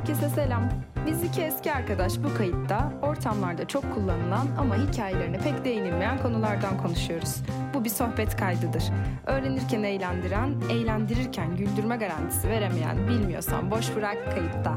Herkese 0.00 0.28
selam. 0.28 0.68
Biz 1.06 1.24
iki 1.24 1.42
eski 1.42 1.72
arkadaş 1.72 2.12
bu 2.24 2.34
kayıtta 2.34 2.92
ortamlarda 3.02 3.68
çok 3.68 3.94
kullanılan 3.94 4.46
ama 4.58 4.76
hikayelerine 4.76 5.38
pek 5.38 5.64
değinilmeyen 5.64 6.22
konulardan 6.22 6.78
konuşuyoruz. 6.82 7.36
Bu 7.74 7.84
bir 7.84 7.88
sohbet 7.88 8.36
kaydıdır. 8.36 8.84
Öğrenirken 9.26 9.82
eğlendiren, 9.82 10.54
eğlendirirken 10.70 11.56
güldürme 11.56 11.96
garantisi 11.96 12.48
veremeyen 12.48 13.08
bilmiyorsan 13.08 13.70
boş 13.70 13.96
bırak 13.96 14.24
kayıtta. 14.34 14.76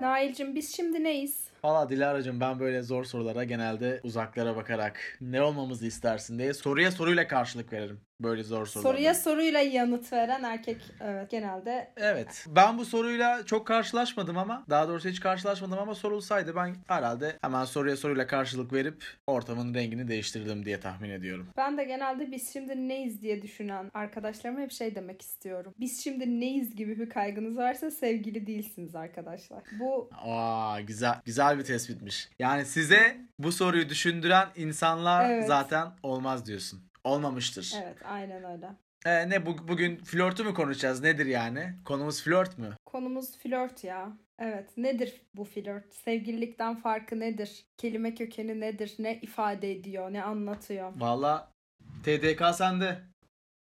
Nail'cim 0.00 0.54
biz 0.54 0.76
şimdi 0.76 1.04
neyiz? 1.04 1.44
Valla 1.64 1.88
Dilara'cığım 1.88 2.40
ben 2.40 2.60
böyle 2.60 2.82
zor 2.82 3.04
sorulara 3.04 3.44
genelde 3.44 4.00
uzaklara 4.02 4.56
bakarak 4.56 5.00
ne 5.20 5.42
olmamızı 5.42 5.86
istersin 5.86 6.38
diye 6.38 6.54
soruya 6.54 6.90
soruyla 6.90 7.28
karşılık 7.28 7.72
veririm. 7.72 8.00
Böyle 8.20 8.42
zor 8.42 8.66
sorulara. 8.66 8.92
Soruya 8.92 9.14
soruyla 9.14 9.60
yanıt 9.60 10.12
veren 10.12 10.42
erkek 10.42 10.82
evet 11.00 11.30
genelde. 11.30 11.92
Evet. 11.96 12.46
Ben 12.48 12.78
bu 12.78 12.84
soruyla 12.84 13.46
çok 13.46 13.66
karşılaşmadım 13.66 14.38
ama 14.38 14.64
daha 14.70 14.88
doğrusu 14.88 15.08
hiç 15.08 15.20
karşılaşmadım 15.20 15.78
ama 15.78 15.94
sorulsaydı 15.94 16.56
ben 16.56 16.76
herhalde 16.86 17.36
hemen 17.42 17.64
soruya 17.64 17.96
soruyla 17.96 18.26
karşılık 18.26 18.72
verip 18.72 19.04
ortamın 19.26 19.74
rengini 19.74 20.08
değiştirdim 20.08 20.64
diye 20.64 20.80
tahmin 20.80 21.10
ediyorum. 21.10 21.48
Ben 21.56 21.78
de 21.78 21.84
genelde 21.84 22.30
biz 22.30 22.52
şimdi 22.52 22.88
neyiz 22.88 23.22
diye 23.22 23.42
düşünen 23.42 23.90
arkadaşlarıma 23.94 24.60
hep 24.60 24.72
şey 24.72 24.94
demek 24.94 25.22
istiyorum. 25.22 25.74
Biz 25.80 26.04
şimdi 26.04 26.40
neyiz 26.40 26.76
gibi 26.76 26.98
bir 26.98 27.10
kaygınız 27.10 27.56
varsa 27.56 27.90
sevgili 27.90 28.46
değilsiniz 28.46 28.94
arkadaşlar. 28.94 29.62
Bu 29.80 30.10
Aa 30.24 30.80
güzel 30.80 31.14
güzel 31.24 31.58
bir 31.58 31.64
tespitmiş. 31.64 32.28
Yani 32.38 32.64
size 32.64 33.16
bu 33.38 33.52
soruyu 33.52 33.88
düşündüren 33.88 34.48
insanlar 34.56 35.30
Evet. 35.30 35.46
zaten 35.46 35.86
olmaz 36.02 36.46
diyorsun. 36.46 36.87
Olmamıştır. 37.04 37.72
evet 37.82 37.96
aynen 38.04 38.44
öyle. 38.44 38.68
Ee, 39.06 39.30
ne 39.30 39.46
bu, 39.46 39.68
bugün 39.68 39.96
flörtü 39.96 40.44
mü 40.44 40.54
konuşacağız? 40.54 41.02
Nedir 41.02 41.26
yani? 41.26 41.74
Konumuz 41.84 42.22
flört 42.22 42.58
mü? 42.58 42.76
Konumuz 42.86 43.38
flört 43.38 43.84
ya. 43.84 44.12
Evet 44.38 44.76
nedir 44.76 45.22
bu 45.34 45.44
flört? 45.44 45.94
Sevgililikten 45.94 46.76
farkı 46.76 47.20
nedir? 47.20 47.64
Kelime 47.76 48.14
kökeni 48.14 48.60
nedir? 48.60 48.94
Ne 48.98 49.18
ifade 49.20 49.72
ediyor? 49.72 50.12
Ne 50.12 50.22
anlatıyor? 50.22 50.92
Valla 50.96 51.52
TDK 52.04 52.42
sende. 52.54 52.98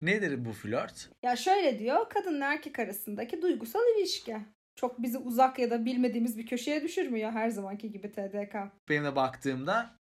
Nedir 0.02 0.45
bu 0.45 0.54
flört? 0.54 1.10
Ya 1.23 1.36
şöyle 1.36 1.80
diyor 1.80 2.10
kadınla 2.10 2.45
erkek 2.54 2.80
arasındaki 2.80 3.42
duygusal 3.42 3.82
ilişki. 3.98 4.38
Çok 4.76 5.02
bizi 5.02 5.17
uzak 5.17 5.60
ya 5.60 5.70
da 5.70 5.86
bilmediğimiz 5.86 6.38
bir 6.38 6.45
köşeye 6.45 6.82
düşürmüyor 6.82 7.32
her 7.32 7.50
zamanki 7.50 7.92
gibi 7.92 8.12
TDK. 8.12 8.56
Benim 8.90 9.06
de 9.06 9.16
baktığımda 9.16 9.95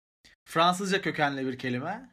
Fransızca 0.45 1.01
kökenli 1.01 1.47
bir 1.47 1.57
kelime. 1.57 2.09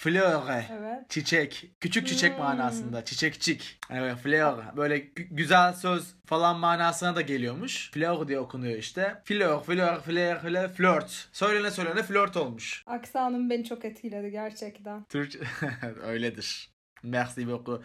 Fleur. 0.00 0.42
Evet. 0.72 1.10
Çiçek. 1.10 1.70
Küçük 1.80 2.06
çiçek 2.06 2.32
Hmm. 2.32 2.38
manasında. 2.38 3.04
Çiçekçik. 3.04 3.78
Evet 3.90 4.16
fleur. 4.16 4.58
Böyle 4.76 4.98
gü- 4.98 5.28
güzel 5.30 5.72
söz 5.72 6.14
falan 6.26 6.58
manasına 6.58 7.16
da 7.16 7.20
geliyormuş. 7.20 7.90
Fleur 7.90 8.28
diye 8.28 8.38
okunuyor 8.40 8.78
işte. 8.78 9.22
Fleur, 9.24 9.62
fleur, 9.64 10.00
fleur, 10.02 10.38
fleur, 10.40 10.68
flört. 10.68 11.28
Söylene 11.32 11.70
söylene 11.70 12.02
flört 12.02 12.36
olmuş. 12.36 12.82
Aksanım 12.86 13.50
beni 13.50 13.64
çok 13.64 13.84
etkiledi 13.84 14.30
gerçekten. 14.30 15.04
Türkçe 15.04 15.38
öyledir. 16.02 16.70
Merci 17.02 17.46
beaucoup. 17.48 17.84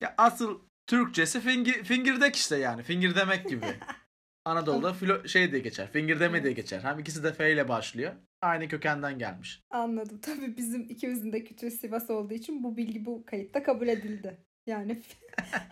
Ya 0.00 0.14
asıl 0.18 0.60
Türkçesi 0.86 1.40
fingir, 1.40 1.84
fingirdek 1.84 2.36
işte 2.36 2.56
yani. 2.56 2.82
Fingir 2.82 3.14
demek 3.14 3.48
gibi. 3.48 3.66
Anadolu'da 4.44 4.92
filo, 4.92 5.28
şey 5.28 5.50
diye 5.52 5.60
geçer. 5.62 5.88
Fingirdeme 5.92 6.42
diye 6.42 6.52
geçer. 6.52 6.80
Hem 6.82 6.98
ikisi 6.98 7.24
de 7.24 7.32
F 7.32 7.52
ile 7.52 7.68
başlıyor. 7.68 8.12
Aynı 8.44 8.68
kökenden 8.68 9.18
gelmiş. 9.18 9.62
Anladım. 9.70 10.20
Tabii 10.22 10.56
bizim 10.56 10.82
ikimizin 10.82 11.32
de 11.32 11.44
kütüğü 11.44 11.70
Sivas 11.70 12.10
olduğu 12.10 12.34
için 12.34 12.62
bu 12.62 12.76
bilgi 12.76 13.04
bu 13.06 13.24
kayıtta 13.26 13.62
kabul 13.62 13.88
edildi. 13.88 14.38
Yani 14.66 15.02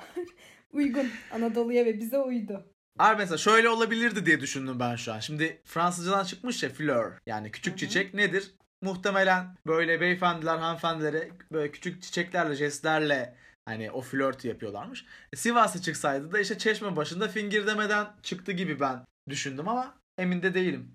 uygun. 0.72 1.08
Anadolu'ya 1.32 1.84
ve 1.84 1.98
bize 1.98 2.18
uydu. 2.18 2.66
Abi 2.98 3.18
mesela 3.18 3.38
şöyle 3.38 3.68
olabilirdi 3.68 4.26
diye 4.26 4.40
düşündüm 4.40 4.80
ben 4.80 4.96
şu 4.96 5.12
an. 5.12 5.20
Şimdi 5.20 5.60
Fransızcadan 5.64 6.24
çıkmış 6.24 6.62
ya 6.62 6.68
fleur. 6.68 7.12
Yani 7.26 7.50
küçük 7.50 7.72
Hı 7.72 7.74
hı. 7.74 7.78
çiçek 7.78 8.14
nedir? 8.14 8.54
Muhtemelen 8.82 9.56
böyle 9.66 10.00
beyefendiler, 10.00 10.58
hanımefendilere 10.58 11.30
böyle 11.52 11.72
küçük 11.72 12.02
çiçeklerle, 12.02 12.54
jestlerle 12.54 13.34
hani 13.64 13.90
o 13.90 14.00
flört 14.00 14.44
yapıyorlarmış. 14.44 15.04
E, 15.32 15.36
Sivas'a 15.36 15.80
çıksaydı 15.82 16.32
da 16.32 16.40
işte 16.40 16.58
çeşme 16.58 16.96
başında 16.96 17.28
fingir 17.28 17.66
demeden 17.66 18.06
çıktı 18.22 18.52
gibi 18.52 18.80
ben 18.80 19.04
düşündüm 19.28 19.68
ama 19.68 19.94
emin 20.18 20.42
de 20.42 20.54
değilim. 20.54 20.94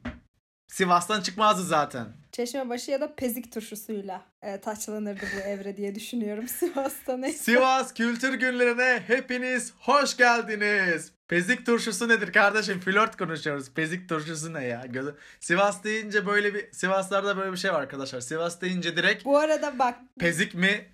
Sivas'tan 0.67 1.21
çıkmazdı 1.21 1.63
zaten. 1.63 2.07
Çeşmebaşı 2.31 2.91
ya 2.91 3.01
da 3.01 3.15
pezik 3.15 3.51
turşusuyla 3.53 4.25
e, 4.41 4.61
taçlanırdı 4.61 5.25
bu 5.35 5.39
evre 5.39 5.77
diye 5.77 5.95
düşünüyorum 5.95 6.47
Sivas'ta 6.59 7.17
neyse. 7.17 7.37
Sivas 7.37 7.93
Kültür 7.93 8.33
Günlerine 8.33 9.03
hepiniz 9.07 9.73
hoş 9.79 10.17
geldiniz. 10.17 11.11
Pezik 11.27 11.65
turşusu 11.65 12.09
nedir 12.09 12.33
kardeşim? 12.33 12.79
Flört 12.79 13.17
konuşuyoruz. 13.17 13.73
Pezik 13.73 14.09
turşusu 14.09 14.53
ne 14.53 14.65
ya? 14.65 14.85
Gözü... 14.85 15.15
Sivas 15.39 15.83
deyince 15.83 16.25
böyle 16.25 16.53
bir 16.53 16.71
Sivaslarda 16.71 17.37
böyle 17.37 17.51
bir 17.51 17.57
şey 17.57 17.73
var 17.73 17.81
arkadaşlar. 17.81 18.19
Sivas 18.21 18.61
deyince 18.61 18.97
direkt 18.97 19.25
Bu 19.25 19.37
arada 19.37 19.79
bak 19.79 19.95
pezik 20.19 20.53
mi, 20.53 20.85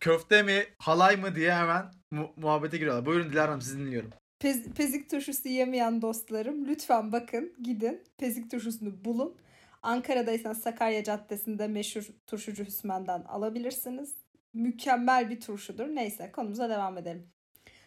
köfte 0.00 0.42
mi, 0.42 0.64
halay 0.78 1.16
mı 1.16 1.34
diye 1.34 1.54
hemen 1.54 1.92
mu- 2.10 2.32
muhabbete 2.36 2.76
giriyorlar. 2.78 3.06
Buyurun 3.06 3.30
Dilara 3.32 3.48
Hanım 3.48 3.62
sizi 3.62 3.78
dinliyorum. 3.78 4.10
Pez- 4.40 4.72
pezik 4.74 5.10
turşusu 5.10 5.48
yemeyen 5.48 6.02
dostlarım 6.02 6.68
lütfen 6.68 7.12
bakın 7.12 7.52
gidin 7.62 8.02
pezik 8.18 8.50
turşusunu 8.50 9.04
bulun. 9.04 9.36
Ankara'daysan 9.82 10.52
Sakarya 10.52 11.04
Caddesi'nde 11.04 11.66
meşhur 11.66 12.06
turşucu 12.26 12.64
Hüsmen'den 12.64 13.22
alabilirsiniz. 13.22 14.14
Mükemmel 14.52 15.30
bir 15.30 15.40
turşudur. 15.40 15.86
Neyse 15.86 16.32
konumuza 16.32 16.68
devam 16.68 16.98
edelim. 16.98 17.30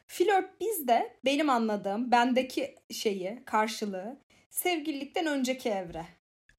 Flört 0.08 0.62
bizde 0.62 1.18
benim 1.26 1.50
anladığım 1.50 2.12
bendeki 2.12 2.76
şeyi 2.92 3.44
karşılığı 3.46 4.18
sevgililikten 4.50 5.26
önceki 5.26 5.70
evre. 5.70 6.06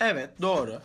Evet 0.00 0.31
doğru. 0.43 0.82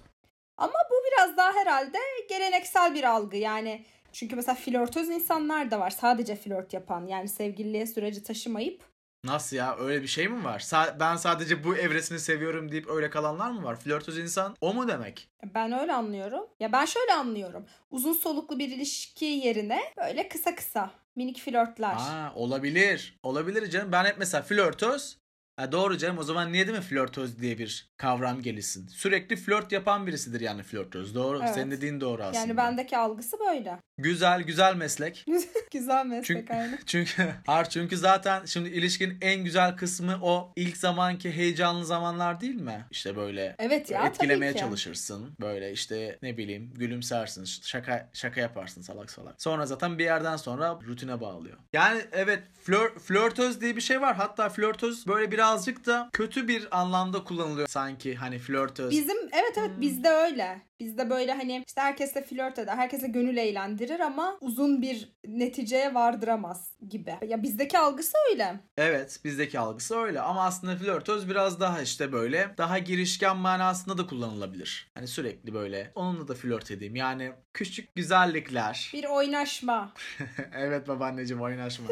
Ama 0.58 0.74
bu 0.92 0.96
biraz 1.12 1.38
daha 1.38 1.54
herhalde 1.54 1.98
geleneksel 2.30 2.94
bir 2.94 3.04
algı. 3.04 3.38
Yani 3.38 3.86
çünkü 4.12 4.36
mesela 4.36 4.56
flörtöz 4.56 5.10
insanlar 5.10 5.72
da 5.72 5.80
var. 5.80 5.90
Sadece 5.90 6.36
flört 6.36 6.74
yapan 6.74 7.08
yani 7.08 7.28
sevgililiğe 7.28 7.88
süreci 7.88 8.24
taşımayıp 8.24 8.84
Nasıl 9.24 9.56
ya 9.58 9.78
öyle 9.78 10.02
bir 10.02 10.08
şey 10.08 10.28
mi 10.28 10.44
var? 10.44 10.60
Sa- 10.60 11.00
ben 11.00 11.16
sadece 11.16 11.64
bu 11.64 11.76
evresini 11.76 12.20
seviyorum 12.20 12.72
deyip 12.72 12.90
öyle 12.90 13.10
kalanlar 13.10 13.52
mı 13.52 13.64
var? 13.64 13.80
Flörtöz 13.80 14.18
insan 14.18 14.56
o 14.62 14.74
mu 14.74 14.88
demek? 14.88 15.30
ben 15.56 15.72
öyle 15.80 15.94
anlıyorum. 15.94 16.44
Ya 16.60 16.72
ben 16.72 16.86
şöyle 16.86 17.14
anlıyorum. 17.14 17.66
Uzun 17.92 18.14
soluklu 18.14 18.60
bir 18.60 18.68
ilişki 18.70 19.26
yerine 19.26 19.80
böyle 19.98 20.30
kısa 20.30 20.56
kısa 20.56 20.92
minik 21.16 21.40
flörtler. 21.40 21.94
Aa, 21.96 22.34
olabilir. 22.36 23.20
Olabilir 23.24 23.70
canım. 23.70 23.92
Ben 23.92 24.06
hep 24.06 24.16
mesela 24.20 24.44
flörtöz. 24.44 25.18
Ha, 25.56 25.72
doğru 25.72 25.98
canım 25.98 26.18
o 26.18 26.24
zaman 26.24 26.54
niye 26.54 26.68
değil 26.68 26.78
mi 26.78 26.84
flörtöz 26.84 27.42
diye 27.42 27.58
bir 27.58 27.89
kavram 28.00 28.42
gelişsin? 28.42 28.88
Sürekli 28.88 29.36
flört 29.36 29.72
yapan 29.72 30.08
birisidir 30.08 30.42
yani 30.42 30.64
flörtöz. 30.64 31.16
Doğru. 31.16 31.40
Evet. 31.44 31.54
Senin 31.54 31.72
dediğin 31.72 32.02
doğru 32.02 32.24
aslında. 32.24 32.40
yani 32.40 32.58
bendeki 32.58 32.98
algısı 32.98 33.38
böyle. 33.40 33.80
Güzel 33.98 34.42
güzel 34.42 34.76
meslek. 34.76 35.26
Güzel 35.72 36.06
meslek 36.06 36.26
Çünkü, 36.26 36.54
aynı. 36.54 36.78
çünkü 36.86 37.34
har 37.46 37.70
çünkü 37.70 37.98
zaten 37.98 38.46
şimdi 38.46 38.70
ilişkinin 38.70 39.18
en 39.22 39.44
güzel 39.44 39.78
kısmı 39.78 40.20
o 40.22 40.54
ilk 40.56 40.78
zamanki 40.78 41.32
heyecanlı 41.32 41.86
zamanlar 41.86 42.42
değil 42.42 42.62
mi? 42.62 42.86
İşte 42.92 43.16
böyle 43.16 43.56
Evet 43.60 43.92
ya 43.92 44.06
etkilemeye 44.06 44.54
çalışırsın. 44.56 45.36
Böyle 45.42 45.72
işte 45.72 46.20
ne 46.22 46.38
bileyim 46.38 46.74
gülümsersin. 46.76 47.46
Şaka 47.46 48.10
şaka 48.14 48.42
yaparsın 48.42 48.82
salak 48.82 49.12
salak. 49.12 49.42
Sonra 49.42 49.66
zaten 49.66 50.00
bir 50.00 50.04
yerden 50.04 50.36
sonra 50.38 50.80
rutine 50.88 51.22
bağlıyor. 51.22 51.58
Yani 51.74 52.02
evet 52.12 52.44
flör, 52.64 53.00
flörtöz 53.00 53.62
diye 53.62 53.76
bir 53.76 53.82
şey 53.82 54.02
var. 54.02 54.16
Hatta 54.16 54.50
flörtöz 54.50 55.08
böyle 55.08 55.32
birazcık 55.32 55.86
da 55.86 56.10
kötü 56.14 56.48
bir 56.48 56.80
anlamda 56.80 57.24
kullanılıyor 57.24 57.68
sanki 57.68 57.89
hani 58.20 58.40
flörtöz. 58.40 58.92
Bizim 58.92 59.18
evet 59.18 59.58
evet 59.58 59.70
Hmm. 59.70 59.82
bizde 59.82 60.10
öyle. 60.10 60.62
Bizde 60.80 61.10
böyle 61.10 61.34
hani 61.34 61.64
işte 61.68 61.82
herkesle 61.82 62.24
flört 62.24 62.60
eder, 62.60 62.76
herkese 62.78 63.08
gönül 63.08 63.38
eğlendirir 63.38 64.00
ama 64.00 64.38
uzun 64.42 64.82
bir 64.82 65.14
neticeye 65.28 65.94
vardıramaz 65.94 66.74
gibi. 66.90 67.16
Ya 67.28 67.44
bizdeki 67.44 67.80
algısı 67.80 68.18
öyle. 68.32 68.60
Evet 68.78 69.20
bizdeki 69.24 69.60
algısı 69.60 69.98
öyle 69.98 70.22
ama 70.22 70.46
aslında 70.46 70.76
flörtöz 70.76 71.30
biraz 71.30 71.60
daha 71.60 71.82
işte 71.82 72.12
böyle 72.12 72.54
daha 72.58 72.78
girişken 72.78 73.38
manasında 73.38 73.98
da 73.98 74.08
kullanılabilir. 74.08 74.92
Hani 74.96 75.08
sürekli 75.08 75.54
böyle 75.54 75.92
onunla 75.96 76.28
da 76.28 76.34
flört 76.34 76.72
edeyim. 76.72 76.96
Yani 76.96 77.32
küçük 77.54 77.96
güzellikler. 77.96 78.92
Bir 78.94 79.06
oynaşma. 79.06 79.94
evet 80.54 80.88
babaanneciğim 80.88 81.42
oynaşma. 81.44 81.86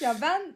Ya 0.00 0.16
ben 0.22 0.54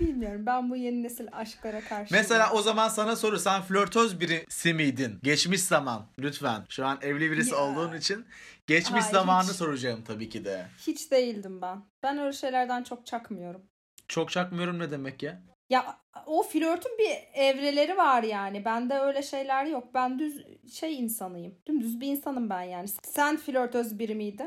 bilmiyorum. 0.00 0.46
Ben 0.46 0.70
bu 0.70 0.76
yeni 0.76 1.02
nesil 1.02 1.26
aşklara 1.32 1.80
karşı. 1.80 2.14
Mesela 2.14 2.52
o 2.52 2.62
zaman 2.62 2.88
sana 2.88 3.16
soru 3.16 3.38
sen 3.38 3.62
flörtöz 3.62 4.20
birisi 4.20 4.74
miydin? 4.74 5.18
Geçmiş 5.22 5.60
zaman 5.62 6.06
lütfen. 6.18 6.62
Şu 6.68 6.86
an 6.86 6.98
evli 7.02 7.30
birisi 7.30 7.54
Ya. 7.54 7.60
olduğun 7.60 7.96
için 7.96 8.26
geçmiş 8.66 9.02
Hayır, 9.02 9.12
zamanı 9.14 9.48
hiç. 9.48 9.56
soracağım 9.56 10.04
tabii 10.06 10.28
ki 10.28 10.44
de. 10.44 10.66
hiç 10.86 11.10
değildim 11.10 11.62
ben. 11.62 11.82
Ben 12.02 12.18
öyle 12.18 12.32
şeylerden 12.32 12.82
çok 12.82 13.06
çakmıyorum. 13.06 13.62
Çok 14.08 14.30
çakmıyorum 14.30 14.78
ne 14.78 14.90
demek 14.90 15.22
ya? 15.22 15.42
Ya 15.70 16.00
o 16.26 16.42
flörtün 16.42 16.98
bir 16.98 17.38
evreleri 17.40 17.96
var 17.96 18.22
yani. 18.22 18.64
Bende 18.64 18.94
öyle 18.98 19.22
şeyler 19.22 19.64
yok. 19.64 19.94
Ben 19.94 20.18
düz 20.18 20.44
şey 20.72 20.98
insanıyım. 20.98 21.54
Dümdüz 21.68 22.00
bir 22.00 22.06
insanım 22.06 22.50
ben 22.50 22.62
yani. 22.62 22.88
Sen 23.04 23.36
flörtöz 23.36 23.98
biri 23.98 24.14
miydin? 24.14 24.44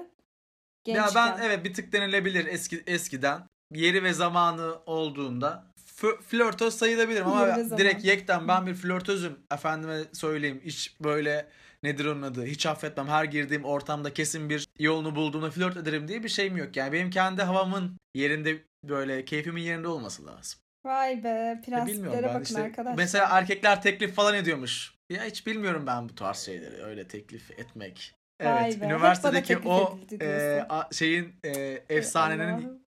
Ya 0.87 0.93
Gençken. 0.95 1.37
ben 1.37 1.43
evet 1.43 1.63
bir 1.65 1.73
tık 1.73 1.91
denilebilir 1.93 2.45
eski 2.45 2.83
eskiden. 2.87 3.41
Yeri 3.73 4.03
ve 4.03 4.13
zamanı 4.13 4.75
olduğunda 4.85 5.63
f- 5.95 6.17
flörtöz 6.27 6.73
sayılabilirim 6.77 7.27
ama 7.27 7.47
Yeri 7.47 7.77
direkt 7.77 8.05
yekten 8.05 8.47
ben 8.47 8.67
bir 8.67 8.73
flörtözüm 8.73 9.39
efendime 9.53 9.99
söyleyeyim. 10.13 10.61
Hiç 10.65 10.95
böyle 10.99 11.47
nedir 11.83 12.05
onun 12.05 12.21
adı 12.21 12.45
hiç 12.45 12.65
affetmem 12.65 13.07
her 13.07 13.23
girdiğim 13.25 13.65
ortamda 13.65 14.13
kesin 14.13 14.49
bir 14.49 14.67
yolunu 14.79 15.15
bulduğumda 15.15 15.51
flört 15.51 15.77
ederim 15.77 16.07
diye 16.07 16.23
bir 16.23 16.29
şeyim 16.29 16.57
yok. 16.57 16.77
Yani 16.77 16.93
benim 16.93 17.09
kendi 17.09 17.41
havamın 17.41 17.97
yerinde 18.15 18.63
böyle 18.83 19.25
keyfimin 19.25 19.61
yerinde 19.61 19.87
olması 19.87 20.25
lazım. 20.25 20.59
Vay 20.85 21.23
be 21.23 21.61
bilmiyorum 21.65 21.83
prensiplere 21.85 22.27
bakın 22.27 22.41
işte 22.43 22.61
arkadaşlar. 22.61 22.95
mesela 22.97 23.27
erkekler 23.31 23.81
teklif 23.81 24.15
falan 24.15 24.35
ediyormuş. 24.35 24.93
Ya 25.09 25.23
hiç 25.23 25.47
bilmiyorum 25.47 25.83
ben 25.87 26.09
bu 26.09 26.15
tarz 26.15 26.37
şeyleri 26.37 26.83
öyle 26.83 27.07
teklif 27.07 27.51
etmek. 27.51 28.13
Vay 28.41 28.63
Evet, 28.63 28.81
be, 28.81 28.85
üniversitedeki 28.85 29.57
o 29.57 29.99
e, 30.21 30.65
a- 30.69 30.93
şeyin 30.93 31.35
e, 31.45 31.83
efsanenin. 31.89 32.82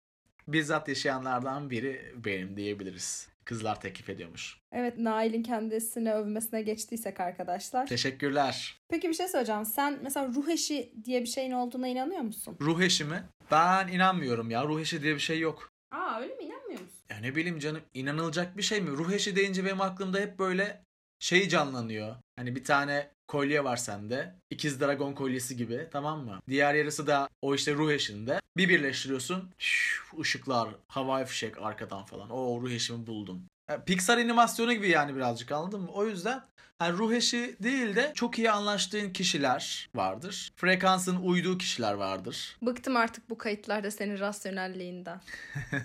Bizzat 0.49 0.89
yaşayanlardan 0.89 1.71
biri 1.71 2.13
benim 2.25 2.57
diyebiliriz. 2.57 3.29
Kızlar 3.45 3.81
teklif 3.81 4.11
ediyormuş. 4.11 4.59
Evet 4.73 4.99
Nail'in 4.99 5.43
kendisine 5.43 6.15
övmesine 6.15 6.63
geçtiysek 6.63 7.21
arkadaşlar. 7.21 7.87
Teşekkürler. 7.87 8.77
Peki 8.89 9.09
bir 9.09 9.15
şey 9.15 9.29
söyleyeceğim. 9.29 9.65
Sen 9.65 9.99
mesela 10.03 10.29
ruh 10.29 10.49
eşi 10.49 10.93
diye 11.05 11.21
bir 11.21 11.27
şeyin 11.27 11.51
olduğuna 11.53 11.89
inanıyor 11.89 12.21
musun? 12.21 12.57
Ruh 12.61 12.81
eşi 12.81 13.05
mi? 13.05 13.23
Ben 13.51 13.89
inanmıyorum 13.89 14.51
ya. 14.51 14.65
Ruh 14.65 14.81
eşi 14.81 15.03
diye 15.03 15.15
bir 15.15 15.21
şey 15.21 15.41
yok. 15.41 15.71
Aa 15.91 16.21
öyle 16.21 16.35
mi 16.35 16.43
inanmıyor 16.45 16.81
musun? 16.81 16.99
Ya 17.11 17.17
ne 17.17 17.37
bileyim 17.37 17.59
canım 17.59 17.81
inanılacak 17.95 18.57
bir 18.57 18.63
şey 18.63 18.81
mi? 18.81 18.91
Ruh 18.91 19.13
eşi 19.13 19.37
deyince 19.37 19.65
benim 19.65 19.81
aklımda 19.81 20.19
hep 20.19 20.39
böyle 20.39 20.83
şey 21.21 21.49
canlanıyor. 21.49 22.17
Hani 22.37 22.57
bir 22.57 22.65
tane 22.65 23.11
kolye 23.29 23.65
var 23.65 23.77
sende. 23.77 24.35
İkiz 24.51 24.81
dragon 24.81 25.15
kolyesi 25.15 25.57
gibi 25.57 25.89
tamam 25.93 26.25
mı? 26.25 26.41
Diğer 26.49 26.75
yarısı 26.75 27.07
da 27.07 27.29
o 27.43 27.55
işte 27.55 27.75
ruh 27.75 27.91
eşinde. 27.91 28.41
Bir 28.57 28.69
birleştiriyorsun. 28.69 29.51
Şuf, 29.59 30.19
ışıklar, 30.21 30.69
havai 30.89 31.25
fişek 31.25 31.63
arkadan 31.63 32.05
falan. 32.05 32.31
O 32.31 32.61
ruh 32.61 32.71
eşimi 32.71 33.07
buldum. 33.07 33.43
Pixar 33.87 34.19
animasyonu 34.19 34.73
gibi 34.73 34.89
yani 34.89 35.17
birazcık 35.17 35.53
anladın 35.53 35.81
mı? 35.81 35.91
O 35.93 36.07
yüzden 36.07 36.43
yani 36.81 36.99
ruh 36.99 37.13
eşi 37.13 37.57
değil 37.63 37.97
de 37.97 38.13
çok 38.15 38.39
iyi 38.39 38.51
anlaştığın 38.51 39.11
kişiler 39.11 39.91
vardır. 39.95 40.53
Frekansın 40.57 41.17
uyduğu 41.17 41.59
kişiler 41.59 41.95
vardır. 41.95 42.57
Bıktım 42.63 42.97
artık 42.97 43.31
bu 43.31 43.39
kayıtlarda 43.39 43.91
senin 43.91 44.19
rasyonelliğinden. 44.19 45.21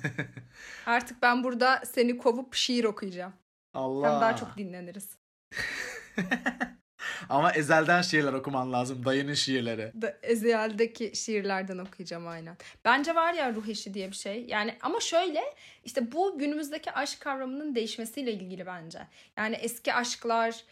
Artık 0.85 1.21
ben 1.21 1.43
burada 1.43 1.81
seni 1.85 2.17
kovup 2.17 2.55
şiir 2.55 2.83
okuyacağım. 2.83 3.33
Allah. 3.73 4.13
Hem 4.13 4.21
daha 4.21 4.35
çok 4.35 4.57
dinleniriz. 4.57 5.17
Ama 7.29 7.51
ezelden 7.51 8.01
şiirler 8.01 8.33
okuman 8.33 8.73
lazım. 8.73 9.05
Dayının 9.05 9.33
şiirleri. 9.33 9.91
Da, 10.01 10.17
Ezel'deki 10.23 11.11
şiirlerden 11.15 11.77
okuyacağım 11.77 12.27
aynen. 12.27 12.57
Bence 12.85 13.15
var 13.15 13.33
ya 13.33 13.53
ruh 13.53 13.67
eşi 13.67 13.93
diye 13.93 14.07
bir 14.11 14.15
şey. 14.15 14.45
Yani 14.47 14.77
ama 14.81 14.99
şöyle 14.99 15.41
işte 15.83 16.11
bu 16.11 16.39
günümüzdeki 16.39 16.91
aşk 16.91 17.19
kavramının 17.21 17.75
değişmesiyle 17.75 18.31
ilgili 18.33 18.65
bence. 18.65 18.99
Yani 19.37 19.55
eski 19.55 19.93
aşklar 19.93 20.63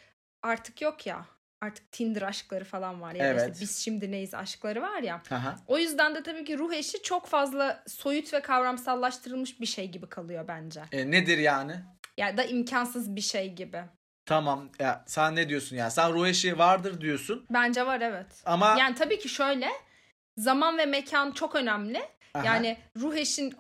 artık 0.44 0.82
yok 0.82 1.08
ya. 1.08 1.26
Artık 1.62 1.92
Tinder 1.92 2.22
aşkları 2.22 2.66
falan 2.66 3.02
var 3.02 3.14
ya. 3.16 3.20
da 3.20 3.28
Evet. 3.28 3.50
işte 3.50 3.62
biz 3.62 3.78
şimdi 3.78 4.12
neyiz 4.12 4.34
aşkları 4.34 4.82
var 4.82 5.02
ya. 5.02 5.22
Aha. 5.32 5.56
O 5.68 5.78
yüzden 5.78 6.16
de 6.16 6.24
tabii 6.24 6.46
ki 6.46 6.58
ruh 6.58 6.74
eşi 6.74 7.02
çok 7.02 7.28
fazla 7.28 7.84
soyut 7.88 8.34
ve 8.34 8.42
kavramsallaştırılmış 8.42 9.62
bir 9.62 9.66
şey 9.66 9.92
gibi 9.92 10.10
kalıyor 10.10 10.48
bence. 10.48 10.82
E, 10.92 11.12
nedir 11.12 11.38
yani? 11.38 11.74
Ya 12.18 12.38
da 12.38 12.44
imkansız 12.44 13.16
bir 13.16 13.22
şey 13.22 13.54
gibi. 13.54 13.84
Tamam 14.30 14.70
ya 14.80 15.04
sen 15.08 15.36
ne 15.36 15.50
diyorsun 15.50 15.76
ya? 15.76 15.90
Sen 15.90 16.14
ruh 16.14 16.28
eşi 16.28 16.58
vardır 16.58 17.02
diyorsun 17.02 17.46
Bence 17.50 17.86
var 17.86 18.02
evet. 18.02 18.44
ama 18.46 18.76
Yani 18.80 18.96
tabii 18.96 19.20
ki 19.20 19.30
şöyle 19.30 19.68
zaman 20.38 20.78
ve 20.78 20.86
mekan 20.86 21.32
çok 21.32 21.56
önemli. 21.56 22.00
Aha. 22.34 22.46
Yani 22.46 22.78
ruh 22.98 23.16
eşin 23.16 23.54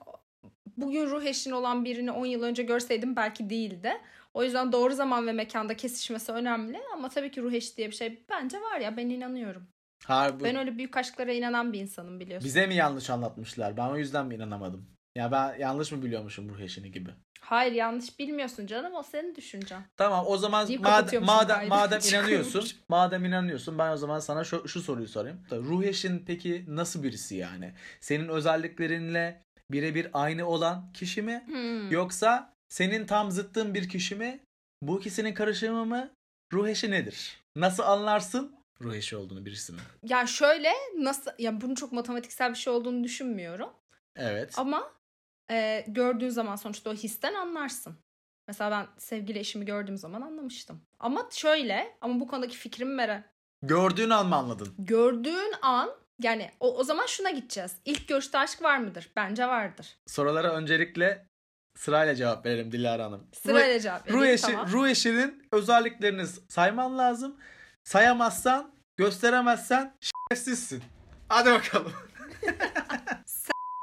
bugün 0.77 1.05
ruh 1.09 1.23
eşin 1.23 1.51
olan 1.51 1.85
birini 1.85 2.11
10 2.11 2.25
yıl 2.25 2.43
önce 2.43 2.63
görseydim 2.63 3.15
belki 3.15 3.49
değildi. 3.49 4.01
O 4.33 4.43
yüzden 4.43 4.71
doğru 4.71 4.93
zaman 4.93 5.27
ve 5.27 5.31
mekanda 5.31 5.77
kesişmesi 5.77 6.31
önemli 6.31 6.79
ama 6.93 7.09
tabii 7.09 7.31
ki 7.31 7.41
ruh 7.41 7.53
eşi 7.53 7.77
diye 7.77 7.87
bir 7.87 7.95
şey 7.95 8.25
bence 8.29 8.61
var 8.61 8.79
ya 8.79 8.97
ben 8.97 9.09
inanıyorum. 9.09 9.67
Harbi, 10.05 10.43
Ben 10.43 10.55
öyle 10.55 10.77
büyük 10.77 10.97
aşklara 10.97 11.31
inanan 11.31 11.73
bir 11.73 11.79
insanım 11.79 12.19
biliyorsun. 12.19 12.45
bize 12.45 12.67
mi 12.67 12.75
yanlış 12.75 13.09
anlatmışlar? 13.09 13.77
Ben 13.77 13.87
o 13.89 13.97
yüzden 13.97 14.25
mi 14.25 14.35
inanamadım? 14.35 14.98
Ya 15.15 15.31
ben 15.31 15.55
yanlış 15.59 15.91
mı 15.91 16.03
biliyormuşum 16.03 16.49
ruh 16.49 16.59
eşini 16.59 16.91
gibi? 16.91 17.09
Hayır 17.41 17.71
yanlış 17.71 18.19
bilmiyorsun 18.19 18.67
canım 18.67 18.95
o 18.95 19.03
senin 19.03 19.35
düşüncen. 19.35 19.85
Tamam 19.97 20.25
o 20.27 20.37
zaman 20.37 20.67
Deyip 20.67 20.81
madem 20.81 21.23
madem, 21.23 21.67
madem 21.67 21.99
inanıyorsun, 22.09 22.65
madem 22.89 23.25
inanıyorsun 23.25 23.77
ben 23.77 23.91
o 23.91 23.97
zaman 23.97 24.19
sana 24.19 24.43
şu, 24.43 24.67
şu 24.67 24.81
soruyu 24.81 25.07
sorayım. 25.07 25.41
Ruh 25.51 25.83
eşin 25.83 26.23
peki 26.27 26.65
nasıl 26.67 27.03
birisi 27.03 27.35
yani? 27.35 27.73
Senin 28.01 28.27
özelliklerinle 28.27 29.41
birebir 29.71 30.07
aynı 30.13 30.45
olan 30.47 30.93
kişi 30.93 31.21
mi? 31.21 31.43
Hmm. 31.45 31.91
Yoksa 31.91 32.53
senin 32.69 33.05
tam 33.05 33.31
zıttın 33.31 33.73
bir 33.73 33.89
kişi 33.89 34.15
mi? 34.15 34.39
Bu 34.81 34.99
ikisinin 34.99 35.33
karışımı 35.33 35.85
mı? 35.85 36.11
Ruh 36.53 36.67
eşi 36.67 36.91
nedir? 36.91 37.37
Nasıl 37.55 37.83
anlarsın 37.83 38.55
ruh 38.81 38.93
eşi 38.93 39.15
olduğunu 39.15 39.45
birisinin? 39.45 39.81
Ya 40.03 40.25
şöyle 40.27 40.71
nasıl 40.97 41.31
ya 41.39 41.61
bunun 41.61 41.75
çok 41.75 41.91
matematiksel 41.91 42.49
bir 42.49 42.57
şey 42.57 42.73
olduğunu 42.73 43.03
düşünmüyorum. 43.03 43.69
Evet. 44.15 44.53
Ama 44.57 44.91
e, 45.51 45.85
gördüğün 45.87 46.29
zaman 46.29 46.55
sonuçta 46.55 46.89
o 46.89 46.93
histen 46.93 47.33
anlarsın. 47.33 47.95
Mesela 48.47 48.71
ben 48.71 48.87
sevgili 48.97 49.39
eşimi 49.39 49.65
gördüğüm 49.65 49.97
zaman 49.97 50.21
anlamıştım. 50.21 50.81
Ama 50.99 51.27
şöyle 51.31 51.97
ama 52.01 52.19
bu 52.19 52.27
konudaki 52.27 52.57
fikrim 52.57 52.95
merak. 52.95 53.23
Gördüğün 53.61 54.09
an 54.09 54.27
mı 54.27 54.35
anladın? 54.35 54.75
Gördüğün 54.77 55.53
an 55.61 55.89
yani 56.21 56.51
o, 56.59 56.77
o 56.77 56.83
zaman 56.83 57.05
şuna 57.05 57.29
gideceğiz. 57.29 57.75
İlk 57.85 58.07
görüşte 58.07 58.37
aşk 58.37 58.61
var 58.61 58.77
mıdır? 58.77 59.11
Bence 59.15 59.47
vardır. 59.47 59.97
Sorulara 60.07 60.53
öncelikle 60.53 61.27
sırayla 61.77 62.15
cevap 62.15 62.45
verelim 62.45 62.71
Dilara 62.71 63.05
Hanım. 63.05 63.27
Sırayla 63.33 63.79
cevap 63.79 64.11
ruh, 64.11 64.15
vereyim 64.15 64.33
eşi, 64.33 64.41
tamam. 64.43 64.67
ruh 64.71 64.87
eşinin 64.87 65.47
özelliklerini 65.51 66.25
sayman 66.49 66.97
lazım. 66.97 67.35
Sayamazsan, 67.83 68.71
gösteremezsen 68.97 69.97
şerefsizsin. 70.01 70.83
Hadi 71.29 71.49
bakalım. 71.49 71.93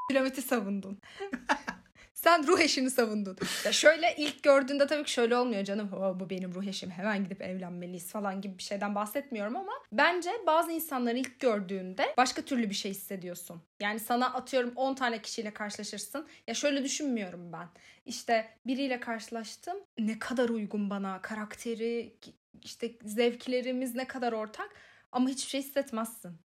Piramidi 0.08 0.42
savundun. 0.42 0.98
Sen 2.14 2.46
ruh 2.46 2.60
eşini 2.60 2.90
savundun. 2.90 3.36
Ya 3.64 3.72
şöyle 3.72 4.14
ilk 4.18 4.42
gördüğünde 4.42 4.86
tabii 4.86 5.04
ki 5.04 5.12
şöyle 5.12 5.36
olmuyor 5.36 5.64
canım. 5.64 5.92
"Oo, 5.92 6.20
bu 6.20 6.30
benim 6.30 6.54
ruh 6.54 6.64
eşim 6.66 6.90
hemen 6.90 7.24
gidip 7.24 7.42
evlenmeliyiz 7.42 8.10
falan 8.10 8.40
gibi 8.40 8.58
bir 8.58 8.62
şeyden 8.62 8.94
bahsetmiyorum 8.94 9.56
ama 9.56 9.72
bence 9.92 10.30
bazı 10.46 10.72
insanları 10.72 11.18
ilk 11.18 11.40
gördüğünde 11.40 12.14
başka 12.16 12.42
türlü 12.42 12.70
bir 12.70 12.74
şey 12.74 12.90
hissediyorsun. 12.90 13.62
Yani 13.80 14.00
sana 14.00 14.34
atıyorum 14.34 14.72
10 14.76 14.94
tane 14.94 15.22
kişiyle 15.22 15.50
karşılaşırsın. 15.54 16.26
Ya 16.46 16.54
şöyle 16.54 16.84
düşünmüyorum 16.84 17.52
ben. 17.52 17.68
İşte 18.06 18.48
biriyle 18.66 19.00
karşılaştım. 19.00 19.76
Ne 19.98 20.18
kadar 20.18 20.48
uygun 20.48 20.90
bana 20.90 21.22
karakteri 21.22 22.16
işte 22.62 22.92
zevklerimiz 23.04 23.94
ne 23.94 24.06
kadar 24.06 24.32
ortak 24.32 24.70
ama 25.12 25.28
hiçbir 25.28 25.50
şey 25.50 25.60
hissetmezsin. 25.62 26.38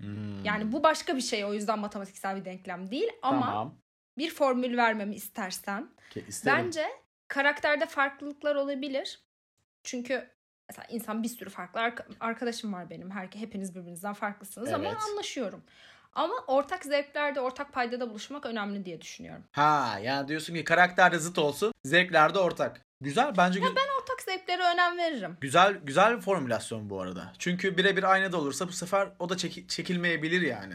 Hmm, 0.00 0.44
Yani 0.44 0.72
bu 0.72 0.82
başka 0.82 1.16
bir 1.16 1.20
şey 1.20 1.44
o 1.44 1.52
yüzden 1.54 1.78
matematiksel 1.78 2.36
bir 2.36 2.44
denklem 2.44 2.90
değil 2.90 3.08
ama 3.22 3.46
Tamam. 3.46 3.74
bir 4.18 4.30
formül 4.30 4.76
vermemi 4.76 5.14
istersen 5.14 5.88
isterim. 6.28 6.58
bence 6.66 6.86
karakterde 7.28 7.86
farklılıklar 7.86 8.54
olabilir. 8.54 9.20
Çünkü 9.82 10.30
mesela 10.68 10.86
insan 10.90 11.22
bir 11.22 11.28
sürü 11.28 11.50
farklı 11.50 11.80
arka- 11.80 12.06
arkadaşım 12.20 12.72
var 12.72 12.90
benim. 12.90 13.10
Her 13.10 13.28
hepiniz 13.34 13.74
birbirinizden 13.74 14.14
farklısınız 14.14 14.72
ama 14.72 14.84
Evet. 14.84 14.96
anlaşıyorum. 15.10 15.62
Ama 16.12 16.34
ortak 16.46 16.84
zevklerde, 16.84 17.40
ortak 17.40 17.72
paydada 17.72 18.10
buluşmak 18.10 18.46
önemli 18.46 18.84
diye 18.84 19.00
düşünüyorum. 19.00 19.44
Ha 19.52 19.98
yani 20.02 20.28
diyorsun 20.28 20.54
ki 20.54 20.64
karakterde 20.64 21.18
zıt 21.18 21.38
olsun, 21.38 21.72
zevklerde 21.84 22.38
ortak. 22.38 22.80
Güzel 23.00 23.36
bence 23.36 23.60
gü- 23.60 23.62
Ortak 23.62 23.76
zevklere 24.46 24.72
önem 24.74 24.98
veririm. 24.98 25.36
güzel 25.40 25.74
güzel 25.84 26.16
bir 26.16 26.20
formülasyon 26.22 26.90
bu 26.90 27.00
arada. 27.00 27.32
Çünkü 27.38 27.76
birebir 27.76 28.02
aynı 28.12 28.32
da 28.32 28.36
olursa 28.36 28.68
bu 28.68 28.72
sefer 28.72 29.08
o 29.18 29.28
da 29.28 29.36
çeki- 29.36 29.68
çekilmeyebilir 29.68 30.40
yani. 30.42 30.74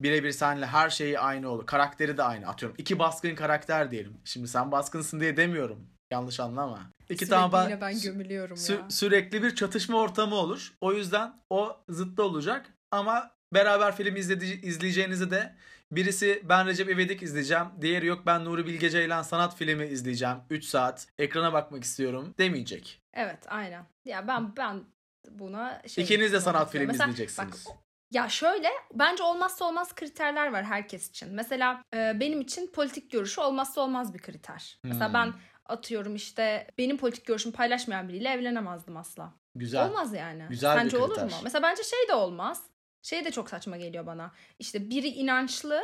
Birebir 0.00 0.30
seninle 0.32 0.66
her 0.66 0.90
şeyi 0.90 1.18
aynı 1.20 1.48
olur. 1.48 1.66
Karakteri 1.66 2.16
de 2.16 2.22
aynı. 2.22 2.48
Atıyorum 2.48 2.76
iki 2.78 2.98
baskın 2.98 3.34
karakter 3.34 3.90
diyelim. 3.90 4.16
Şimdi 4.24 4.48
sen 4.48 4.72
baskınsın 4.72 5.20
diye 5.20 5.36
demiyorum. 5.36 5.86
Yanlış 6.12 6.40
anlama. 6.40 6.78
İki 7.08 7.26
Sürekli 7.26 7.50
tane 7.50 7.54
ba- 7.74 7.80
ben 7.80 8.00
gömülüyorum 8.00 8.56
sü- 8.56 8.72
ya. 8.72 8.90
sürekli 8.90 9.42
bir 9.42 9.54
çatışma 9.54 9.98
ortamı 9.98 10.34
olur. 10.34 10.72
O 10.80 10.92
yüzden 10.92 11.32
o 11.50 11.76
zıttı 11.88 12.22
olacak. 12.22 12.66
Ama 12.90 13.30
beraber 13.54 13.96
film 13.96 14.16
izledi- 14.16 14.60
izleyeceğinizi 14.66 15.30
de 15.30 15.54
birisi 15.92 16.42
ben 16.44 16.66
Recep 16.66 16.90
İvedik 16.90 17.22
izleyeceğim. 17.22 17.66
Diğeri 17.80 18.06
yok 18.06 18.22
ben 18.26 18.44
Nuri 18.44 18.66
Bilge 18.66 18.90
Ceylan 18.90 19.22
sanat 19.22 19.56
filmi 19.56 19.86
izleyeceğim. 19.86 20.36
3 20.50 20.64
saat 20.64 21.06
ekrana 21.18 21.52
bakmak 21.52 21.84
istiyorum 21.84 22.34
demeyecek. 22.38 23.02
Evet 23.14 23.38
aynen. 23.48 23.84
Ya 24.04 24.28
ben 24.28 24.56
ben 24.56 24.84
buna 25.30 25.82
şey 25.88 26.04
İkiniz 26.04 26.32
de 26.32 26.40
sanat 26.40 26.60
Mesela, 26.60 26.70
filmi 26.72 26.88
bak, 26.88 26.94
izleyeceksiniz. 26.94 27.66
Ya 28.10 28.28
şöyle 28.28 28.68
bence 28.94 29.22
olmazsa 29.22 29.64
olmaz 29.64 29.94
kriterler 29.94 30.52
var 30.52 30.64
herkes 30.64 31.08
için. 31.08 31.34
Mesela 31.34 31.82
e, 31.94 32.20
benim 32.20 32.40
için 32.40 32.72
politik 32.72 33.10
görüşü 33.10 33.40
olmazsa 33.40 33.80
olmaz 33.80 34.14
bir 34.14 34.18
kriter. 34.18 34.78
Mesela 34.84 35.06
Hmm. 35.08 35.14
ben 35.14 35.32
atıyorum 35.66 36.14
işte 36.14 36.66
benim 36.78 36.98
politik 36.98 37.26
görüşümü 37.26 37.54
paylaşmayan 37.54 38.08
biriyle 38.08 38.28
evlenemezdim 38.28 38.96
asla. 38.96 39.34
Güzel. 39.54 39.88
Olmaz 39.88 40.14
yani. 40.14 40.44
Güzel 40.48 40.76
bir 40.76 40.80
Sence 40.80 40.98
olur 40.98 41.22
mu? 41.22 41.30
Mesela 41.44 41.62
bence 41.62 41.82
şey 41.82 42.08
de 42.08 42.14
olmaz. 42.14 42.62
Şey 43.06 43.24
de 43.24 43.30
çok 43.30 43.50
saçma 43.50 43.76
geliyor 43.76 44.06
bana. 44.06 44.32
İşte 44.58 44.90
biri 44.90 45.08
inançlı, 45.08 45.82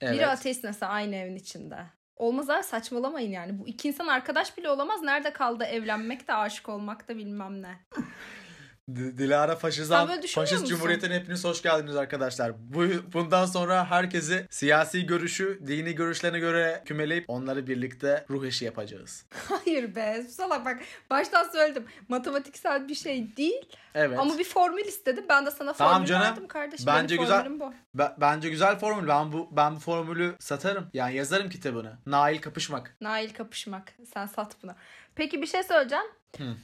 Evet. 0.00 0.14
biri 0.14 0.26
ateist 0.26 0.64
mesela 0.64 0.92
aynı 0.92 1.16
evin 1.16 1.36
içinde. 1.36 1.76
Olmaz 2.16 2.50
abi 2.50 2.62
saçmalamayın 2.62 3.30
yani. 3.30 3.58
Bu 3.58 3.68
iki 3.68 3.88
insan 3.88 4.06
arkadaş 4.06 4.58
bile 4.58 4.70
olamaz. 4.70 5.02
Nerede 5.02 5.32
kaldı 5.32 5.64
evlenmek 5.64 6.28
de 6.28 6.34
aşık 6.34 6.68
olmak 6.68 7.08
da 7.08 7.16
bilmem 7.16 7.62
ne. 7.62 7.78
Dilara 8.96 9.56
Faşizan, 9.56 10.20
Faşist? 10.34 10.66
Cumhuriyeti'ne 10.66 11.14
hepiniz 11.14 11.44
hoş 11.44 11.62
geldiniz 11.62 11.96
arkadaşlar. 11.96 12.52
Bu, 12.74 12.84
bundan 13.12 13.46
sonra 13.46 13.90
herkesi 13.90 14.46
siyasi 14.50 15.06
görüşü, 15.06 15.60
dini 15.66 15.94
görüşlerine 15.94 16.38
göre 16.38 16.82
kümeleyip 16.84 17.24
onları 17.28 17.66
birlikte 17.66 18.24
ruh 18.30 18.44
eşi 18.44 18.64
yapacağız. 18.64 19.26
Hayır 19.48 19.94
be 19.94 20.22
salak 20.28 20.64
bak 20.64 20.80
baştan 21.10 21.48
söyledim. 21.52 21.84
Matematiksel 22.08 22.88
bir 22.88 22.94
şey 22.94 23.36
değil 23.36 23.68
Evet. 23.94 24.18
ama 24.18 24.38
bir 24.38 24.44
formül 24.44 24.84
istedim. 24.84 25.24
Ben 25.28 25.46
de 25.46 25.50
sana 25.50 25.72
Tamam 25.72 25.92
formül 25.94 26.06
canım. 26.08 26.26
verdim 26.26 26.48
kardeşim. 26.48 26.86
Bence 26.86 27.14
Benim 27.14 27.24
güzel. 27.24 27.60
bu. 27.60 27.72
Be- 27.94 28.12
bence 28.20 28.48
güzel 28.50 28.78
formül. 28.78 29.08
Ben 29.08 29.32
bu 29.32 29.48
ben 29.52 29.76
bu 29.76 29.80
formülü 29.80 30.34
satarım. 30.38 30.86
Yani 30.94 31.14
yazarım 31.16 31.48
kitabını. 31.50 31.98
Nail 32.06 32.40
kapışmak. 32.40 32.96
Nail 33.00 33.30
kapışmak. 33.30 33.92
Sen 34.14 34.26
sat 34.26 34.56
bunu. 34.62 34.72
Peki 35.14 35.42
bir 35.42 35.46
şey 35.46 35.62
söyleyeceğim. 35.62 36.04
Hı. 36.38 36.56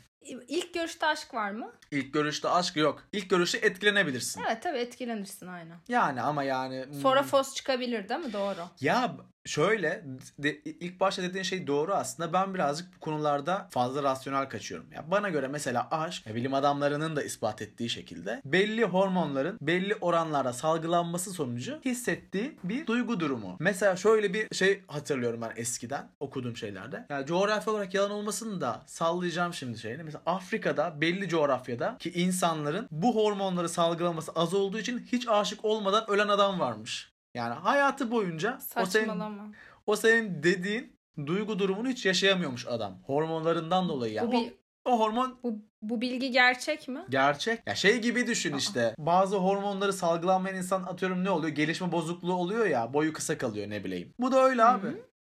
İlk 0.49 0.75
görüşte 0.75 1.07
aşk 1.07 1.35
var 1.35 1.51
mı? 1.51 1.73
İlk 1.91 2.15
görüşte 2.15 2.49
aşk 2.49 2.77
yok. 2.77 3.03
İlk 3.13 3.31
görüşte 3.31 3.59
etkilenebilirsin. 3.59 4.43
Evet 4.47 4.63
tabii 4.63 4.79
etkilenirsin 4.79 5.47
aynen. 5.47 5.77
Yani 5.89 6.23
ama 6.23 6.43
yani 6.43 6.87
Sonra 7.03 7.21
hmm, 7.21 7.29
fos 7.29 7.55
çıkabilir 7.55 8.09
değil 8.09 8.21
mi? 8.21 8.33
Doğru. 8.33 8.61
Ya 8.81 9.17
şöyle 9.47 10.05
de, 10.39 10.61
ilk 10.63 11.01
başta 11.01 11.23
dediğin 11.23 11.45
şey 11.45 11.67
doğru 11.67 11.95
aslında. 11.95 12.33
Ben 12.33 12.55
birazcık 12.55 12.95
bu 12.97 13.01
konularda 13.01 13.69
fazla 13.71 14.03
rasyonel 14.03 14.49
kaçıyorum. 14.49 14.93
Ya 14.93 15.11
bana 15.11 15.29
göre 15.29 15.49
mesela 15.49 15.89
aşk 15.91 16.35
bilim 16.35 16.55
adamlarının 16.55 17.17
da 17.17 17.23
ispat 17.23 17.63
ettiği 17.63 17.89
şekilde 17.89 18.43
belli 18.45 18.85
hormonların 18.85 19.59
belli 19.61 19.95
oranlarda 19.95 20.53
salgılanması 20.53 21.31
sonucu 21.31 21.81
hissettiği 21.85 22.59
bir 22.65 22.87
duygu 22.87 23.21
durumu. 23.21 23.57
Mesela 23.61 23.97
şöyle 23.97 24.35
bir 24.35 24.55
şey 24.57 24.83
hatırlıyorum 24.89 25.41
ben 25.43 25.53
eskiden 25.57 26.09
okuduğum 26.21 26.57
şeylerde. 26.57 27.07
Ya 27.11 27.27
coğrafi 27.27 27.71
olarak 27.71 27.95
yalan 27.95 28.11
olmasını 28.11 28.61
da 28.61 28.83
sallayacağım 28.87 29.55
şimdi 29.55 29.79
şeyini. 29.79 30.03
Mesela 30.03 30.23
Afrika'da 30.27 31.01
belli 31.01 31.29
coğrafyada 31.29 31.97
ki 31.99 32.13
insanların 32.13 32.89
bu 32.91 33.17
hormonları 33.17 33.69
salgılaması 33.69 34.33
az 34.33 34.55
olduğu 34.55 34.79
için 34.79 35.07
hiç 35.13 35.29
aşık 35.29 35.65
olmadan 35.65 36.11
ölen 36.11 36.29
adam 36.29 36.61
varmış. 36.61 37.16
Yani 37.37 37.55
hayatı 37.55 38.11
boyunca 38.11 38.59
o 38.77 38.87
senin 38.87 39.05
Saçmalama. 39.07 39.53
o 39.87 39.97
senin 39.97 40.43
dediğin 40.43 40.97
duygu 41.27 41.59
durumunu 41.59 41.89
hiç 41.89 42.07
yaşayamıyormuş 42.07 42.67
adam. 42.67 42.99
Hormonlarından 43.03 43.89
dolayı 43.89 44.13
yani. 44.15 44.29
Bu, 44.29 44.33
bir, 44.33 44.53
O, 44.85 44.91
o 44.93 44.99
hormon 44.99 45.39
bu, 45.43 45.59
bu 45.83 46.01
bilgi 46.01 46.31
gerçek 46.31 46.89
mi? 46.89 47.05
gerçek. 47.09 47.61
Ya 47.67 47.75
şey 47.75 48.01
gibi 48.01 48.27
düşün 48.27 48.53
Aa. 48.53 48.57
işte. 48.57 48.95
Bazı 48.99 49.37
hormonları 49.37 49.93
salgılanmayan 49.93 50.57
insan 50.57 50.83
atıyorum 50.83 51.25
ne 51.25 51.31
oluyor? 51.31 51.55
Gelişme 51.55 51.93
bozukluğu 51.93 52.35
oluyor 52.35 52.67
ya. 52.67 52.93
Boyu 52.95 53.13
kısa 53.13 53.39
kalıyor 53.39 53.71
ne 53.71 53.85
bileyim. 53.85 54.15
Bu 54.19 54.33
da 54.33 54.43
öyle 54.45 54.63
Hı 54.63 54.69
abi. 54.69 54.87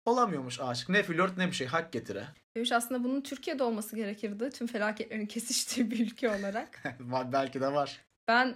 Olamıyormuş 0.04 0.60
aşık. 0.60 0.88
Ne 0.88 1.02
flört 1.02 1.36
ne 1.36 1.46
bir 1.46 1.52
şey. 1.52 1.66
Hak 1.66 1.92
getire. 1.92 2.24
Demiş 2.56 2.72
aslında 2.72 3.04
bunun 3.04 3.20
Türkiye'de 3.20 3.62
olması 3.62 3.96
gerekirdi. 3.96 4.50
Tüm 4.50 4.66
felaketlerin 4.66 5.26
kesiştiği 5.34 5.90
bir 5.90 6.00
ülke 6.00 6.28
olarak. 6.30 6.82
Belki 7.32 7.60
de 7.60 7.72
var. 7.72 8.00
Ben 8.28 8.54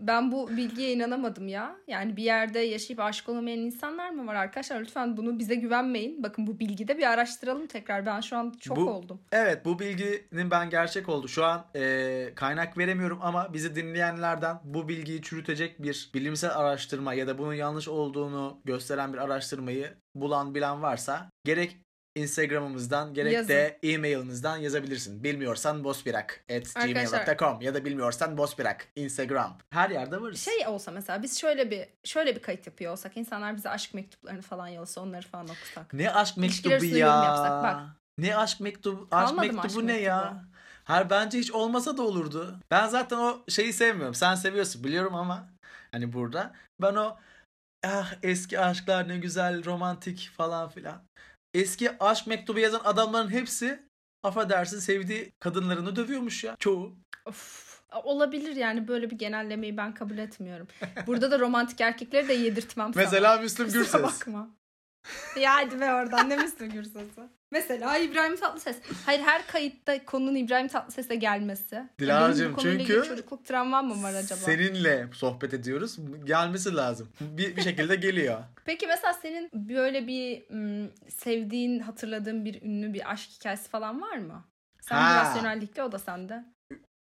ben 0.00 0.32
bu 0.32 0.48
bilgiye 0.56 0.92
inanamadım 0.92 1.48
ya. 1.48 1.76
Yani 1.88 2.16
bir 2.16 2.22
yerde 2.22 2.58
yaşayıp 2.58 3.00
aşık 3.00 3.28
olamayan 3.28 3.58
insanlar 3.58 4.10
mı 4.10 4.26
var 4.26 4.34
arkadaşlar? 4.34 4.80
Lütfen 4.80 5.16
bunu 5.16 5.38
bize 5.38 5.54
güvenmeyin. 5.54 6.22
Bakın 6.22 6.46
bu 6.46 6.58
bilgide 6.60 6.98
bir 6.98 7.10
araştıralım 7.10 7.66
tekrar. 7.66 8.06
Ben 8.06 8.20
şu 8.20 8.36
an 8.36 8.50
çok 8.60 8.76
Bu- 8.76 8.90
oldum. 8.90 9.20
Evet 9.32 9.64
bu 9.64 9.78
bilginin 9.78 10.50
ben 10.50 10.70
gerçek 10.70 11.08
oldu. 11.08 11.28
Şu 11.28 11.44
an 11.44 11.64
e, 11.76 12.32
kaynak 12.34 12.78
veremiyorum 12.78 13.18
ama 13.22 13.52
bizi 13.52 13.76
dinleyenlerden 13.76 14.56
bu 14.64 14.88
bilgiyi 14.88 15.22
çürütecek 15.22 15.82
bir 15.82 16.10
bilimsel 16.14 16.56
araştırma 16.56 17.14
ya 17.14 17.26
da 17.26 17.38
bunun 17.38 17.54
yanlış 17.54 17.88
olduğunu 17.88 18.60
gösteren 18.64 19.12
bir 19.12 19.18
araştırmayı 19.18 19.94
bulan 20.14 20.54
bilen 20.54 20.82
varsa 20.82 21.30
gerek 21.44 21.76
Instagram'ımızdan 22.14 23.14
gerek 23.14 23.32
Yazın. 23.32 23.48
de 23.48 23.78
e-mailimizden 23.82 24.56
yazabilirsin. 24.56 25.24
Bilmiyorsan 25.24 25.84
bosbirak 25.84 26.44
at 26.56 26.74
gmail.com 26.74 27.60
ya 27.60 27.74
da 27.74 27.84
bilmiyorsan 27.84 28.38
bosbirak 28.38 28.86
Instagram. 28.96 29.58
Her 29.70 29.90
yerde 29.90 30.20
varız. 30.20 30.40
Şey 30.40 30.66
olsa 30.66 30.90
mesela 30.90 31.22
biz 31.22 31.38
şöyle 31.40 31.70
bir 31.70 31.88
şöyle 32.04 32.36
bir 32.36 32.42
kayıt 32.42 32.66
yapıyor 32.66 32.92
olsak 32.92 33.16
insanlar 33.16 33.56
bize 33.56 33.70
aşk 33.70 33.94
mektuplarını 33.94 34.42
falan 34.42 34.68
yolsa 34.68 35.00
onları 35.00 35.26
falan 35.26 35.48
okusak. 35.48 35.94
Ne 35.94 36.10
aşk 36.12 36.36
mektubu 36.36 36.84
ya. 36.84 37.24
yapsak, 37.24 37.62
bak. 37.62 37.82
Ne 38.18 38.36
aşk 38.36 38.60
mektubu? 38.60 39.08
Aşk 39.10 39.26
Kalmadı 39.28 39.46
mektubu 39.46 39.78
aşk 39.78 39.86
ne 39.86 40.00
ya? 40.00 40.20
mektubu? 40.20 40.50
Her 40.84 41.10
bence 41.10 41.38
hiç 41.38 41.50
olmasa 41.50 41.96
da 41.96 42.02
olurdu. 42.02 42.56
Ben 42.70 42.88
zaten 42.88 43.16
o 43.16 43.44
şeyi 43.48 43.72
sevmiyorum. 43.72 44.14
Sen 44.14 44.34
seviyorsun 44.34 44.84
biliyorum 44.84 45.14
ama 45.14 45.48
hani 45.92 46.12
burada 46.12 46.52
ben 46.82 46.94
o 46.94 47.16
ah 47.84 48.12
eski 48.22 48.60
aşklar 48.60 49.08
ne 49.08 49.18
güzel 49.18 49.64
romantik 49.64 50.30
falan 50.36 50.68
filan. 50.68 51.02
Eski 51.54 51.98
aşk 51.98 52.26
mektubu 52.26 52.58
yazan 52.58 52.80
adamların 52.84 53.30
hepsi 53.30 53.82
affedersin 54.22 54.78
sevdiği 54.78 55.32
kadınlarını 55.40 55.96
dövüyormuş 55.96 56.44
ya. 56.44 56.56
Çoğu. 56.58 56.96
Of, 57.26 57.70
olabilir 58.04 58.56
yani 58.56 58.88
böyle 58.88 59.10
bir 59.10 59.18
genellemeyi 59.18 59.76
ben 59.76 59.94
kabul 59.94 60.18
etmiyorum. 60.18 60.68
Burada 61.06 61.30
da 61.30 61.38
romantik 61.38 61.80
erkekleri 61.80 62.28
de 62.28 62.32
yedirtmem 62.32 62.94
sana. 62.94 63.04
Mesela 63.04 63.36
Müslüm 63.36 63.66
Kusura 63.66 63.82
Gürses. 63.82 64.02
bakma. 64.02 64.50
ya 65.40 65.54
hadi 65.54 65.80
be 65.80 65.92
oradan 65.92 66.28
ne 66.30 66.36
Müslüm 66.36 66.70
Gürses'i. 66.70 67.39
Mesela 67.52 67.98
İbrahim 67.98 68.36
Tatlıses. 68.36 68.76
Hayır 69.06 69.20
her 69.20 69.46
kayıtta 69.46 70.04
konunun 70.04 70.34
İbrahim 70.34 70.68
Tatlıses'e 70.68 71.14
gelmesi. 71.14 71.88
Dilara'cığım, 71.98 72.56
çünkü 72.56 73.02
çocukluk 73.08 73.44
travmam 73.44 73.88
mı 73.88 74.02
var 74.02 74.14
acaba? 74.14 74.40
Seninle 74.40 75.08
sohbet 75.12 75.54
ediyoruz. 75.54 75.98
Gelmesi 76.24 76.74
lazım. 76.74 77.08
Bir, 77.20 77.56
bir 77.56 77.62
şekilde 77.62 77.96
geliyor. 77.96 78.40
Peki 78.64 78.86
mesela 78.86 79.12
senin 79.12 79.50
böyle 79.54 80.06
bir 80.06 80.44
sevdiğin, 81.08 81.80
hatırladığın 81.80 82.44
bir 82.44 82.62
ünlü 82.62 82.94
bir 82.94 83.10
aşk 83.12 83.30
hikayesi 83.30 83.68
falan 83.68 84.02
var 84.02 84.16
mı? 84.18 84.44
Sen 84.80 84.96
Ha. 84.96 85.20
rasyonellikle 85.20 85.82
o 85.82 85.92
da 85.92 85.98
sende. 85.98 86.44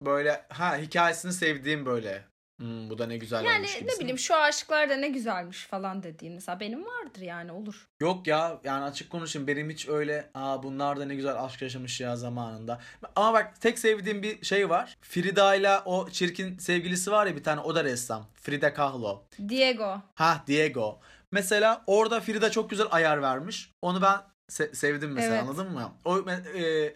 Böyle 0.01 0.45
ha 0.49 0.77
hikayesini 0.77 1.33
sevdiğim 1.33 1.85
böyle. 1.85 2.23
Hmm, 2.59 2.89
bu 2.89 2.97
da 2.97 3.07
ne 3.07 3.17
güzel 3.17 3.45
Yani 3.45 3.67
ne 3.81 3.99
bileyim 3.99 4.19
şu 4.19 4.35
aşıklar 4.35 4.89
da 4.89 4.95
ne 4.95 5.07
güzelmiş 5.07 5.65
falan 5.65 6.03
dediğin 6.03 6.33
mesela 6.33 6.59
benim 6.59 6.85
vardır 6.85 7.21
yani 7.21 7.51
olur. 7.51 7.87
Yok 7.99 8.27
ya 8.27 8.59
yani 8.63 8.83
açık 8.83 9.09
konuşayım 9.09 9.47
benim 9.47 9.69
hiç 9.69 9.87
öyle 9.89 10.29
aa 10.33 10.63
bunlar 10.63 10.99
da 10.99 11.05
ne 11.05 11.15
güzel 11.15 11.43
aşk 11.43 11.61
yaşamış 11.61 12.01
ya 12.01 12.15
zamanında. 12.15 12.81
Ama 13.15 13.33
bak 13.33 13.61
tek 13.61 13.79
sevdiğim 13.79 14.23
bir 14.23 14.45
şey 14.45 14.69
var. 14.69 14.97
Frida 15.01 15.55
ile 15.55 15.79
o 15.85 16.09
çirkin 16.09 16.57
sevgilisi 16.57 17.11
var 17.11 17.25
ya 17.27 17.35
bir 17.35 17.43
tane 17.43 17.61
o 17.61 17.75
da 17.75 17.83
ressam. 17.83 18.27
Frida 18.41 18.73
Kahlo. 18.73 19.23
Diego. 19.49 20.01
Ha 20.15 20.43
Diego. 20.47 20.99
Mesela 21.31 21.83
orada 21.87 22.21
Frida 22.21 22.51
çok 22.51 22.69
güzel 22.69 22.87
ayar 22.91 23.21
vermiş. 23.21 23.71
Onu 23.81 24.01
ben 24.01 24.21
se- 24.49 24.75
sevdim 24.75 25.11
mesela 25.11 25.35
Evet. 25.35 25.43
anladın 25.43 25.71
mı? 25.71 25.91
O 26.05 26.19
e, 26.29 26.95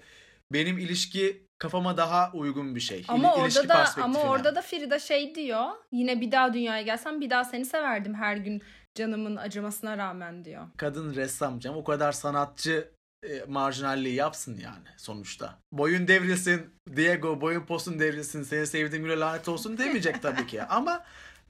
benim 0.54 0.78
ilişki 0.78 1.49
kafama 1.60 1.98
daha 1.98 2.32
uygun 2.34 2.76
bir 2.76 2.80
şey. 2.80 3.06
Ama 3.08 3.34
İl- 3.34 3.42
orada 3.42 3.70
da 3.70 3.86
ama 4.04 4.20
orada 4.20 4.56
da 4.56 4.62
Frida 4.62 5.00
şey 5.00 5.36
diyor. 5.36 5.66
Yine 5.92 6.22
bir 6.22 6.32
daha 6.32 6.54
dünyaya 6.54 6.82
gelsem 6.82 7.22
bir 7.22 7.30
daha 7.30 7.44
seni 7.44 7.66
severdim 7.66 8.14
her 8.14 8.38
gün 8.38 8.62
canımın 8.96 9.36
acımasına 9.36 9.98
rağmen 9.98 10.46
diyor. 10.46 10.68
kadın 10.78 11.16
ressam 11.16 11.60
canım 11.60 11.78
o 11.78 11.84
kadar 11.84 12.12
sanatçı 12.12 12.92
e, 13.24 13.44
marjinalliği 13.48 14.16
yapsın 14.16 14.60
yani 14.64 14.88
sonuçta. 14.98 15.58
Boyun 15.72 16.08
devrilsin 16.08 16.74
Diego 16.96 17.42
boyun 17.42 17.62
posun 17.66 18.00
devrilsin 18.00 18.44
seni 18.44 18.68
sevdiğim 18.68 19.04
güne 19.06 19.20
lanet 19.20 19.48
olsun 19.50 19.78
demeyecek 19.78 20.22
tabii 20.22 20.48
ki 20.48 20.64
ama 20.64 21.04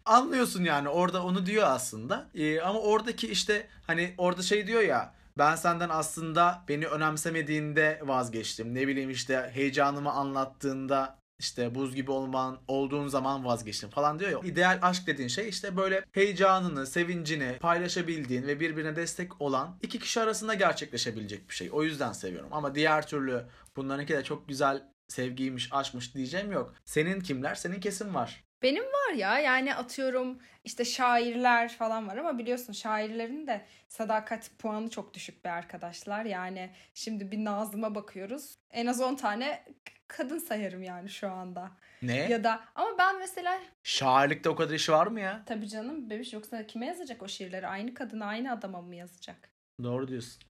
anlıyorsun 0.06 0.64
yani 0.64 0.90
orada 0.90 1.24
onu 1.24 1.46
diyor 1.46 1.68
aslında. 1.68 2.28
E, 2.36 2.62
ama 2.62 2.80
oradaki 2.80 3.28
işte 3.28 3.68
hani 3.88 4.14
orada 4.18 4.42
şey 4.42 4.68
diyor 4.68 4.82
ya 4.82 5.14
ben 5.38 5.56
senden 5.56 5.90
aslında 5.90 6.64
beni 6.68 6.88
önemsemediğinde 6.88 8.02
vazgeçtim. 8.04 8.76
Ne 8.76 8.88
bileyim 8.88 9.10
işte 9.10 9.52
heyecanımı 9.54 10.12
anlattığında 10.12 11.20
işte 11.40 11.76
buz 11.76 11.96
gibi 11.96 12.12
olman 12.12 12.60
olduğun 12.68 13.08
zaman 13.08 13.46
vazgeçtim 13.46 13.90
falan 13.90 14.20
diyor 14.20 14.32
ya. 14.32 14.40
İdeal 14.50 14.80
aşk 14.82 15.08
dediğin 15.08 15.28
şey 15.30 15.50
işte 15.50 15.78
böyle 15.78 16.06
heyecanını, 16.12 16.88
sevincini 16.88 17.58
paylaşabildiğin 17.60 18.48
ve 18.48 18.60
birbirine 18.60 18.96
destek 18.96 19.42
olan 19.42 19.80
iki 19.82 20.00
kişi 20.00 20.22
arasında 20.22 20.54
gerçekleşebilecek 20.54 21.50
bir 21.50 21.56
şey. 21.56 21.70
O 21.72 21.84
yüzden 21.84 22.12
seviyorum. 22.12 22.50
Ama 22.52 22.76
diğer 22.76 23.08
türlü 23.08 23.46
bunlarınki 23.76 24.14
de 24.14 24.24
çok 24.24 24.48
güzel 24.48 24.84
sevgiymiş, 25.08 25.70
aşkmış 25.72 26.16
diyeceğim 26.16 26.52
yok. 26.52 26.76
Senin 26.86 27.20
kimler? 27.20 27.56
Senin 27.56 27.80
kesin 27.80 28.14
var. 28.14 28.44
Benim 28.62 28.84
var 28.84 29.14
ya 29.14 29.40
yani 29.40 29.76
atıyorum 29.76 30.40
işte 30.64 30.86
şairler 30.86 31.70
falan 31.70 32.08
var 32.08 32.18
ama 32.18 32.38
biliyorsun 32.38 32.74
şairlerin 32.74 33.48
de 33.48 33.66
sadakat 33.88 34.52
puanı 34.60 34.90
çok 34.90 35.14
düşük 35.14 35.46
be 35.46 35.52
arkadaşlar. 35.52 36.26
Yani 36.26 36.70
şimdi 36.94 37.32
bir 37.32 37.46
Nazım'a 37.46 37.96
bakıyoruz. 37.96 38.56
En 38.72 38.86
az 38.86 39.02
10 39.02 39.16
tane 39.16 39.66
kadın 40.08 40.40
sayarım 40.40 40.84
yani 40.84 41.10
şu 41.10 41.32
anda. 41.32 41.72
Ne? 42.02 42.18
Ya 42.18 42.44
da 42.44 42.60
ama 42.76 42.98
ben 42.98 43.20
mesela 43.20 43.60
Şairlikte 43.84 44.50
o 44.50 44.56
kadar 44.56 44.74
işi 44.74 44.92
var 44.92 45.08
mı 45.08 45.20
ya? 45.20 45.44
tabii 45.46 45.68
canım 45.68 46.10
bebiş 46.10 46.34
yoksa 46.34 46.68
kime 46.68 46.86
yazacak 46.86 47.24
o 47.24 47.28
şiirleri? 47.28 47.68
Aynı 47.68 47.94
kadına 47.94 48.26
aynı 48.26 48.52
adama 48.52 48.82
mı 48.82 48.96
yazacak? 48.96 49.50
Doğru 49.84 50.08
diyorsun. 50.08 50.49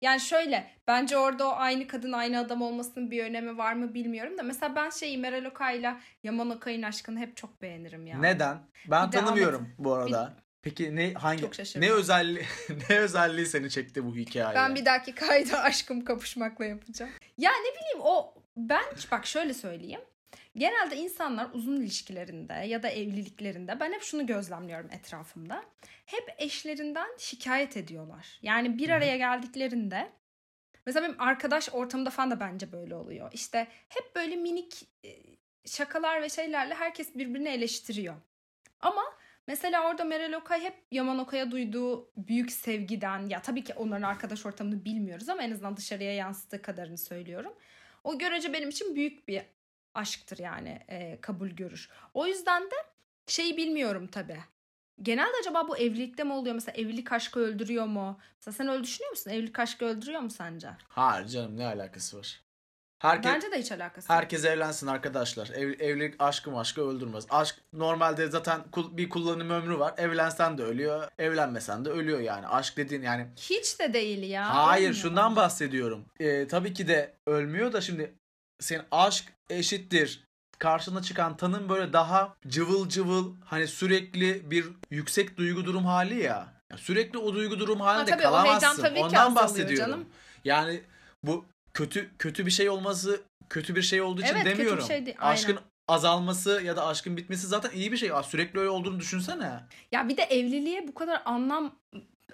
Yani 0.00 0.20
şöyle 0.20 0.70
bence 0.86 1.16
orada 1.16 1.48
o 1.48 1.52
aynı 1.56 1.86
kadın 1.86 2.12
aynı 2.12 2.38
adam 2.38 2.62
olmasının 2.62 3.10
bir 3.10 3.24
önemi 3.24 3.58
var 3.58 3.72
mı 3.72 3.94
bilmiyorum 3.94 4.38
da 4.38 4.42
mesela 4.42 4.76
ben 4.76 4.90
şey 4.90 5.16
Meral 5.16 5.44
Okay'la 5.44 6.00
Yaman 6.22 6.50
Okay'ın 6.50 6.82
aşkını 6.82 7.18
hep 7.18 7.36
çok 7.36 7.62
beğenirim 7.62 8.06
ya. 8.06 8.18
Neden? 8.18 8.58
Ben 8.90 9.06
Bir 9.06 9.12
tanımıyorum 9.12 9.68
bu 9.78 9.94
arada. 9.94 10.36
Peki 10.62 10.96
ne 10.96 11.14
hangi 11.14 11.50
ne 11.76 11.92
özelliği 11.92 12.44
ne 12.90 12.98
özelliği 12.98 13.46
seni 13.46 13.70
çekti 13.70 14.04
bu 14.04 14.16
hikaye? 14.16 14.56
Ben 14.56 14.74
bir 14.74 14.84
dahaki 14.84 15.14
kaydı 15.14 15.56
aşkım 15.62 16.04
kapışmakla 16.04 16.64
yapacağım. 16.64 17.12
Ya 17.38 17.50
ne 17.50 17.80
bileyim 17.80 18.00
o 18.00 18.34
ben 18.56 18.84
bak 19.10 19.26
şöyle 19.26 19.54
söyleyeyim. 19.54 20.00
Genelde 20.56 20.96
insanlar 20.96 21.48
uzun 21.52 21.76
ilişkilerinde 21.76 22.52
ya 22.52 22.82
da 22.82 22.88
evliliklerinde 22.88 23.80
ben 23.80 23.92
hep 23.92 24.02
şunu 24.02 24.26
gözlemliyorum 24.26 24.90
etrafımda. 24.90 25.64
Hep 26.06 26.34
eşlerinden 26.38 27.08
şikayet 27.18 27.76
ediyorlar. 27.76 28.38
Yani 28.42 28.78
bir 28.78 28.90
araya 28.90 29.16
geldiklerinde 29.16 30.12
mesela 30.86 31.08
benim 31.08 31.20
arkadaş 31.20 31.68
ortamında 31.72 32.10
falan 32.10 32.30
da 32.30 32.40
bence 32.40 32.72
böyle 32.72 32.94
oluyor. 32.94 33.30
İşte 33.32 33.66
hep 33.88 34.16
böyle 34.16 34.36
minik 34.36 34.88
e, 35.04 35.10
şakalar 35.66 36.22
ve 36.22 36.28
şeylerle 36.28 36.74
herkes 36.74 37.14
birbirini 37.14 37.48
eleştiriyor. 37.48 38.14
Ama 38.80 39.02
Mesela 39.48 39.90
orada 39.90 40.04
Meral 40.04 40.32
Okay 40.32 40.62
hep 40.62 40.74
Yaman 40.90 41.18
Okay'a 41.18 41.50
duyduğu 41.50 42.10
büyük 42.16 42.52
sevgiden 42.52 43.28
ya 43.28 43.42
tabii 43.42 43.64
ki 43.64 43.74
onların 43.74 44.02
arkadaş 44.02 44.46
ortamını 44.46 44.84
bilmiyoruz 44.84 45.28
ama 45.28 45.42
en 45.42 45.50
azından 45.50 45.76
dışarıya 45.76 46.14
yansıttığı 46.14 46.62
kadarını 46.62 46.98
söylüyorum. 46.98 47.52
O 48.04 48.18
görece 48.18 48.52
benim 48.52 48.68
için 48.68 48.96
büyük 48.96 49.28
bir 49.28 49.42
aşktır 49.96 50.38
yani 50.38 50.82
e, 50.88 51.18
kabul 51.20 51.48
görür. 51.48 51.88
O 52.14 52.26
yüzden 52.26 52.62
de 52.62 52.74
şeyi 53.26 53.56
bilmiyorum 53.56 54.06
tabii. 54.06 54.40
Genelde 55.02 55.32
acaba 55.40 55.68
bu 55.68 55.76
evlilikte 55.78 56.24
mi 56.24 56.32
oluyor? 56.32 56.54
Mesela 56.54 56.76
evlilik 56.76 57.12
aşkı 57.12 57.40
öldürüyor 57.40 57.86
mu? 57.86 58.18
Mesela 58.36 58.54
sen 58.54 58.68
öyle 58.68 58.82
düşünüyor 58.84 59.10
musun? 59.10 59.30
Evlilik 59.30 59.58
aşkı 59.58 59.84
öldürüyor 59.84 60.20
mu 60.20 60.30
sence? 60.30 60.68
Hayır 60.88 61.26
canım 61.26 61.56
ne 61.58 61.66
alakası 61.66 62.18
var? 62.18 62.40
Herkes, 62.98 63.32
Bence 63.32 63.50
de 63.52 63.58
hiç 63.58 63.72
alakası 63.72 64.12
yok. 64.12 64.18
herkes 64.20 64.44
evlensin 64.44 64.86
arkadaşlar. 64.86 65.48
Ev, 65.48 65.80
evlilik 65.80 66.14
aşkı 66.18 66.50
maşkı 66.50 66.80
öldürmez. 66.88 67.26
Aşk 67.30 67.56
normalde 67.72 68.26
zaten 68.28 68.60
kul- 68.72 68.96
bir 68.96 69.08
kullanım 69.08 69.50
ömrü 69.50 69.78
var. 69.78 69.94
Evlensen 69.96 70.58
de 70.58 70.62
ölüyor, 70.62 71.08
evlenmesen 71.18 71.84
de 71.84 71.88
ölüyor 71.90 72.20
yani. 72.20 72.46
Aşk 72.46 72.76
dediğin 72.76 73.02
yani 73.02 73.26
Hiç 73.36 73.80
de 73.80 73.92
değil 73.94 74.22
ya. 74.30 74.54
Hayır 74.66 74.88
Olmuyor. 74.88 75.02
şundan 75.02 75.36
bahsediyorum. 75.36 76.04
Ee, 76.20 76.46
tabii 76.48 76.72
ki 76.72 76.88
de 76.88 77.14
ölmüyor 77.26 77.72
da 77.72 77.80
şimdi 77.80 78.14
senin 78.60 78.82
aşk 78.90 79.32
eşittir. 79.50 80.26
Karşına 80.58 81.02
çıkan 81.02 81.36
tanım 81.36 81.68
böyle 81.68 81.92
daha 81.92 82.36
cıvıl 82.48 82.88
cıvıl 82.88 83.34
hani 83.44 83.66
sürekli 83.66 84.50
bir 84.50 84.66
yüksek 84.90 85.36
duygu 85.36 85.64
durum 85.64 85.84
hali 85.84 86.22
ya. 86.22 86.48
Ya 86.70 86.78
sürekli 86.78 87.18
o 87.18 87.34
duygu 87.34 87.58
durum 87.58 87.80
halinde 87.80 88.10
tabii 88.10 88.26
o 88.28 88.44
heyecan 88.44 88.58
kalamazsın. 88.60 88.82
tabii 88.82 88.98
Ondan 89.00 89.34
bahsediyorum. 89.34 89.76
canım. 89.76 90.08
Yani 90.44 90.80
bu 91.22 91.44
kötü 91.74 92.10
kötü 92.18 92.46
bir 92.46 92.50
şey 92.50 92.70
olması 92.70 93.22
kötü 93.48 93.76
bir 93.76 93.82
şey 93.82 94.02
olduğu 94.02 94.20
için 94.20 94.32
Evet, 94.34 94.44
kötü 94.44 94.54
bir 94.54 94.58
demiyorum. 94.58 94.86
şey 94.86 95.06
değil. 95.06 95.16
Aşkın 95.20 95.58
azalması 95.88 96.62
ya 96.64 96.76
da 96.76 96.86
aşkın 96.86 97.16
bitmesi 97.16 97.46
zaten 97.46 97.70
iyi 97.70 97.92
bir 97.92 97.96
şey. 97.96 98.10
Sürekli 98.24 98.58
öyle 98.58 98.70
olduğunu 98.70 99.00
düşünsene. 99.00 99.60
Ya 99.92 100.08
bir 100.08 100.16
de 100.16 100.22
evliliğe 100.22 100.88
bu 100.88 100.94
kadar 100.94 101.22
anlam 101.24 101.74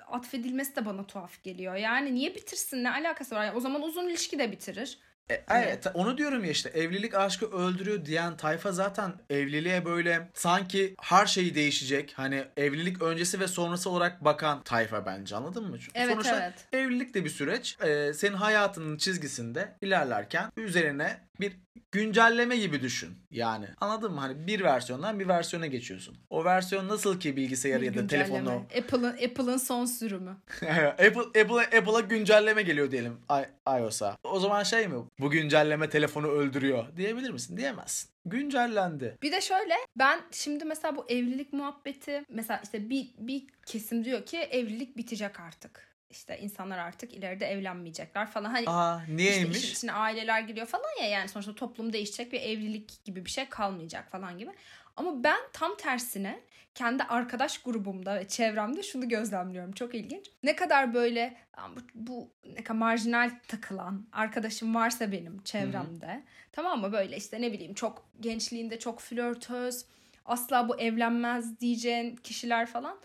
atfedilmesi 0.07 0.77
de 0.77 0.87
bana 0.87 1.07
tuhaf 1.07 1.43
geliyor. 1.43 1.75
Yani 1.75 2.15
niye 2.15 2.35
bitirsin? 2.35 2.85
Ne 2.85 2.91
alakası 2.91 3.35
var? 3.35 3.45
Yani 3.45 3.57
o 3.57 3.61
zaman 3.61 3.83
uzun 3.83 4.09
ilişki 4.09 4.39
de 4.39 4.53
bitirir. 4.53 4.99
E, 5.33 5.45
evet 5.51 5.87
onu 5.95 6.19
diyorum 6.19 6.45
ya 6.45 6.51
işte 6.51 6.69
evlilik 6.69 7.15
aşkı 7.15 7.47
öldürüyor 7.47 8.05
diyen 8.05 8.37
tayfa 8.37 8.73
zaten 8.73 9.13
evliliğe 9.31 9.85
böyle 9.85 10.29
sanki 10.35 10.95
her 11.01 11.27
şeyi 11.27 11.55
değişecek. 11.55 12.13
Hani 12.17 12.45
evlilik 12.57 13.03
öncesi 13.03 13.41
ve 13.41 13.49
sonrası 13.49 13.91
olarak 13.91 14.25
bakan 14.25 14.63
tayfa 14.63 15.07
bence 15.07 15.37
anladın 15.37 15.71
mı? 15.71 15.79
Çünkü 15.79 15.99
Evet, 15.99 16.13
sonuçta 16.13 16.41
evet. 16.43 16.55
evlilik 16.73 17.15
de 17.15 17.25
bir 17.25 17.31
süreç. 17.31 17.77
Ee, 17.85 18.13
senin 18.13 18.35
hayatının 18.35 18.97
çizgisinde 18.97 19.73
ilerlerken 19.83 20.53
üzerine 20.57 21.21
bir 21.41 21.53
güncelleme 21.93 22.57
gibi 22.57 22.81
düşün. 22.83 23.11
Yani 23.31 23.67
anladın 23.81 24.13
mı? 24.13 24.21
Hani 24.21 24.47
bir 24.47 24.61
versiyondan 24.65 25.21
bir 25.21 25.29
versiyona 25.29 25.67
geçiyorsun. 25.67 26.17
O 26.31 26.45
versiyon 26.45 26.89
nasıl 26.89 27.21
ki 27.21 27.37
bilgisayarı 27.37 27.85
ya 27.85 27.95
da 27.95 28.07
telefonu 28.07 28.51
Apple'ın 28.79 29.13
Apple'ın 29.13 29.57
son 29.57 29.85
sürümü. 29.85 30.37
Apple 30.91 31.41
Apple'a 31.43 31.61
Apple'a 31.79 32.01
güncelleme 32.01 32.63
geliyor 32.63 32.91
diyelim 32.91 33.19
i- 33.31 33.71
iOS'a. 33.81 34.17
O 34.25 34.41
zaman 34.41 34.63
şey 34.63 34.89
mi? 34.89 34.95
Bu 35.21 35.31
güncelleme 35.31 35.89
telefonu 35.91 36.27
öldürüyor 36.27 36.97
diyebilir 36.97 37.31
misin? 37.31 37.57
Diyemezsin. 37.57 38.11
Güncellendi. 38.27 39.19
Bir 39.23 39.33
de 39.33 39.41
şöyle 39.41 39.75
ben 39.99 40.21
şimdi 40.31 40.65
mesela 40.65 40.97
bu 40.97 41.05
evlilik 41.09 41.53
muhabbeti 41.53 42.25
mesela 42.29 42.61
işte 42.65 42.91
bir, 42.91 43.07
bir 43.19 43.43
kesim 43.67 44.05
diyor 44.05 44.27
ki 44.27 44.39
evlilik 44.39 44.97
bitecek 44.97 45.41
artık. 45.41 45.92
İşte 46.13 46.39
insanlar 46.39 46.79
artık 46.79 47.15
ileride 47.15 47.47
evlenmeyecekler 47.47 48.27
falan. 48.31 48.51
Hani 48.51 48.69
Aa 48.69 49.01
işte 49.03 49.17
niyeymiş? 49.17 49.59
işin 49.59 49.73
içine 49.73 49.93
aileler 49.93 50.41
giriyor 50.41 50.67
falan 50.67 51.01
ya 51.01 51.09
yani 51.09 51.29
sonuçta 51.29 51.55
toplum 51.55 51.93
değişecek 51.93 52.33
ve 52.33 52.39
evlilik 52.39 53.05
gibi 53.05 53.25
bir 53.25 53.31
şey 53.31 53.49
kalmayacak 53.49 54.11
falan 54.11 54.39
gibi. 54.39 54.51
Ama 54.97 55.25
ben 55.25 55.39
tam 55.53 55.77
tersine 55.77 56.41
kendi 56.75 57.03
arkadaş 57.03 57.59
grubumda 57.59 58.15
ve 58.15 58.29
çevremde 58.29 58.83
şunu 58.83 59.09
gözlemliyorum. 59.09 59.73
Çok 59.73 59.95
ilginç. 59.95 60.27
Ne 60.43 60.57
kadar 60.57 60.95
böyle 60.95 61.37
"Aa, 61.57 61.69
bu, 61.77 61.81
bu 61.95 62.31
ne 62.57 62.65
kadar 62.65 62.79
marjinal 62.79 63.31
takılan 63.49 64.07
arkadaşım 64.13 64.75
varsa 64.75 65.13
benim 65.13 65.43
çevremde. 65.43 66.23
Tamam 66.53 66.81
mı? 66.81 66.93
Böyle 66.93 67.17
işte 67.17 67.41
ne 67.41 67.53
bileyim 67.53 67.75
çok 67.75 68.09
gençliğinde 68.21 68.79
çok 68.79 69.01
flörtöz, 69.01 69.85
asla 70.27 70.69
bu 70.69 70.81
evlenmez 70.81 71.61
diyeceğin 71.61 72.17
kişiler 72.17 72.67
falan. 72.67 72.99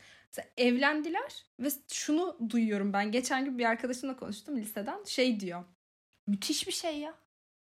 Evlendiler 0.58 1.46
ve 1.60 1.68
şunu 1.92 2.38
duyuyorum 2.50 2.94
ben. 2.94 3.12
Geçen 3.12 3.46
gün 3.46 3.58
bir 3.60 3.66
arkadaşımla 3.66 4.16
konuştum 4.18 4.58
liseden. 4.58 5.04
Şey 5.04 5.40
diyor. 5.40 5.64
Müthiş 6.28 6.68
bir 6.68 6.72
şey 6.72 6.98
ya. 7.00 7.14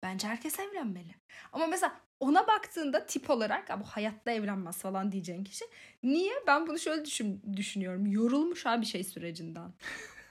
Bence 0.04 0.28
herkes 0.28 0.60
evlenmeli. 0.60 1.16
Ama 1.52 1.68
mesela 1.68 2.02
ona 2.20 2.48
baktığında 2.48 3.06
tip 3.06 3.30
olarak 3.30 3.70
"Ya 3.70 3.80
bu 3.80 3.84
hayatta 3.84 4.32
evlenmez 4.32 4.78
falan 4.78 5.12
diyeceğin 5.12 5.44
kişi. 5.44 5.66
Niye? 6.04 6.34
Ben 6.48 6.68
bunu 6.68 6.80
şöyle 6.80 7.06
düşün, 7.06 7.42
düşünüyorum. 7.58 8.06
Yorulmuş 8.08 8.66
abi 8.66 8.86
şey 8.86 9.04
sürecinden. 9.04 9.74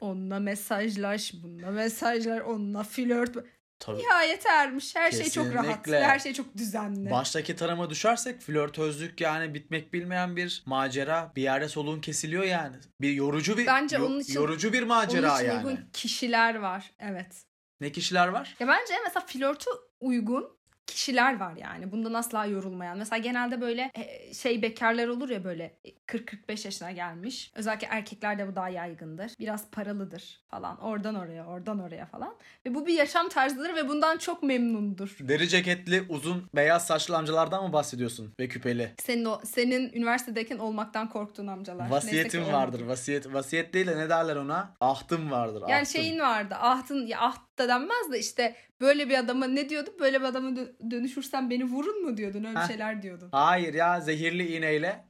Onunla 0.01 0.39
mesajlaş, 0.41 1.35
bununla 1.43 1.71
mesajlar, 1.71 2.41
onunla 2.41 2.83
flört. 2.83 3.37
Tabii. 3.85 3.99
Nihayet 3.99 4.47
ermiş. 4.47 4.97
Her 4.97 5.11
şey 5.13 5.31
çok 5.31 5.55
rahat. 5.55 5.67
Kesinlikle. 5.67 6.05
Her 6.05 6.19
şey 6.19 6.33
çok 6.33 6.57
düzenli. 6.57 7.11
Baştaki 7.11 7.57
tarama 7.57 7.91
düşersek 7.91 8.41
flörtözlük 8.41 9.21
yani 9.21 9.55
bitmek 9.55 9.93
bilmeyen 9.93 10.37
bir 10.37 10.63
macera. 10.67 11.33
Bir 11.37 11.43
yerde 11.43 11.69
soluğun 11.69 12.01
kesiliyor 12.01 12.45
yani. 12.45 12.77
Bir 13.01 13.13
yorucu 13.13 13.59
bir 13.59 13.67
Bence 13.67 13.97
yo- 13.97 14.07
onun 14.07 14.21
için- 14.21 14.35
yorucu 14.35 14.73
bir 14.73 14.79
Onun 14.79 14.89
macera 14.89 15.37
için 15.41 15.47
yani. 15.49 15.67
uygun 15.67 15.81
kişiler 15.93 16.55
var. 16.55 16.91
Evet. 16.99 17.43
Ne 17.81 17.93
kişiler 17.93 18.29
var? 18.29 18.57
Ya 18.61 18.69
bence 18.69 18.95
mesela 19.05 19.27
flörtü 19.27 19.71
uygun 20.01 20.59
kişiler 20.87 21.41
var 21.41 21.57
yani. 21.57 21.93
Bundan 21.93 22.15
asla 22.15 22.47
yorulmayan. 22.47 22.99
Mesela 22.99 23.19
genelde 23.19 23.61
böyle 23.61 23.91
e, 23.95 24.35
şey 24.35 24.63
bekarlar 24.63 25.09
olur 25.09 25.29
ya 25.29 25.45
böyle 25.45 25.77
40-45 26.09 26.67
yaşına 26.67 26.91
gelmiş. 26.91 27.53
Özellikle 27.55 27.87
erkeklerde 27.87 28.49
bu 28.49 28.57
daha 28.57 28.69
yaygındır. 28.69 29.33
Biraz 29.41 29.71
paralıdır 29.71 30.41
falan. 30.49 30.81
Oradan 30.81 31.15
oraya, 31.15 31.47
oradan 31.47 31.79
oraya 31.79 32.07
falan. 32.07 32.35
Ve 32.67 32.75
bu 32.75 32.87
bir 32.87 32.95
yaşam 32.95 33.29
tarzıdır 33.29 33.77
ve 33.77 33.89
bundan 33.89 34.19
çok 34.19 34.43
memnundur. 34.43 35.17
Deri 35.21 35.49
ceketli 35.49 36.05
uzun 36.09 36.49
beyaz 36.55 36.87
saçlı 36.87 37.17
amcalardan 37.17 37.65
mı 37.65 37.73
bahsediyorsun? 37.73 38.35
Ve 38.41 38.49
küpeli. 38.49 38.95
Senin 38.99 39.25
o 39.25 39.41
senin 39.45 39.93
üniversitedeyken 39.93 40.59
olmaktan 40.59 41.09
korktuğun 41.09 41.47
amcalar. 41.47 41.91
Vasiyetim 41.91 42.53
vardır. 42.53 42.79
olmadı. 42.79 42.93
Vasiyet 42.93 43.33
vasiyet 43.33 43.75
değil 43.75 43.87
de 43.87 43.97
ne 43.97 44.09
derler 44.09 44.37
ona? 44.37 44.75
Ahtım 44.81 45.31
vardır. 45.31 45.61
Yani 45.61 45.75
ahtım. 45.75 45.87
şeyin 45.87 46.19
vardı. 46.21 46.55
Ahtın 46.55 47.07
ya 47.07 47.21
aht 47.21 47.59
da 47.59 47.69
denmez 47.69 48.13
de 48.13 48.19
işte 48.19 48.57
böyle 48.83 49.09
bir 49.09 49.19
adama 49.19 49.47
ne 49.47 49.69
diyordu? 49.69 49.91
Böyle 50.01 50.21
bir 50.21 50.25
adama 50.27 50.49
dö- 50.49 50.91
dönüşürsen 50.91 51.51
beni 51.51 51.65
vurun 51.65 52.03
mu 52.03 52.17
diyordun? 52.17 52.45
Öyle 52.45 52.59
Heh. 52.59 52.69
şeyler 52.69 53.03
diyordun. 53.03 53.29
Hayır 53.33 53.75
ya 53.75 54.01
zehirli 54.01 54.57
iğneyle 54.57 55.05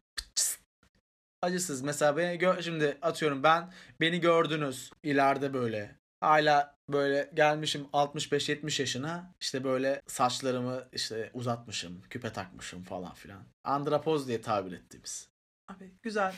acısız. 1.43 1.83
Mesela 1.83 2.17
beni 2.17 2.37
gö- 2.39 2.63
şimdi 2.63 2.99
atıyorum 3.03 3.43
ben 3.43 3.73
beni 4.01 4.21
gördünüz 4.21 4.91
ileride 5.03 5.55
böyle. 5.55 5.97
Hala 6.21 6.77
böyle 6.89 7.31
gelmişim 7.35 7.87
65-70 7.93 8.81
yaşına 8.81 9.35
işte 9.41 9.65
böyle 9.65 10.03
saçlarımı 10.07 10.89
işte 10.93 11.31
uzatmışım, 11.35 12.03
küpe 12.11 12.33
takmışım 12.33 12.83
falan 12.83 13.15
filan. 13.15 13.43
Andrapoz 13.65 14.29
diye 14.29 14.41
tabir 14.41 14.73
ettiğimiz. 14.73 15.29
Abi 15.69 15.95
güzel. 16.03 16.35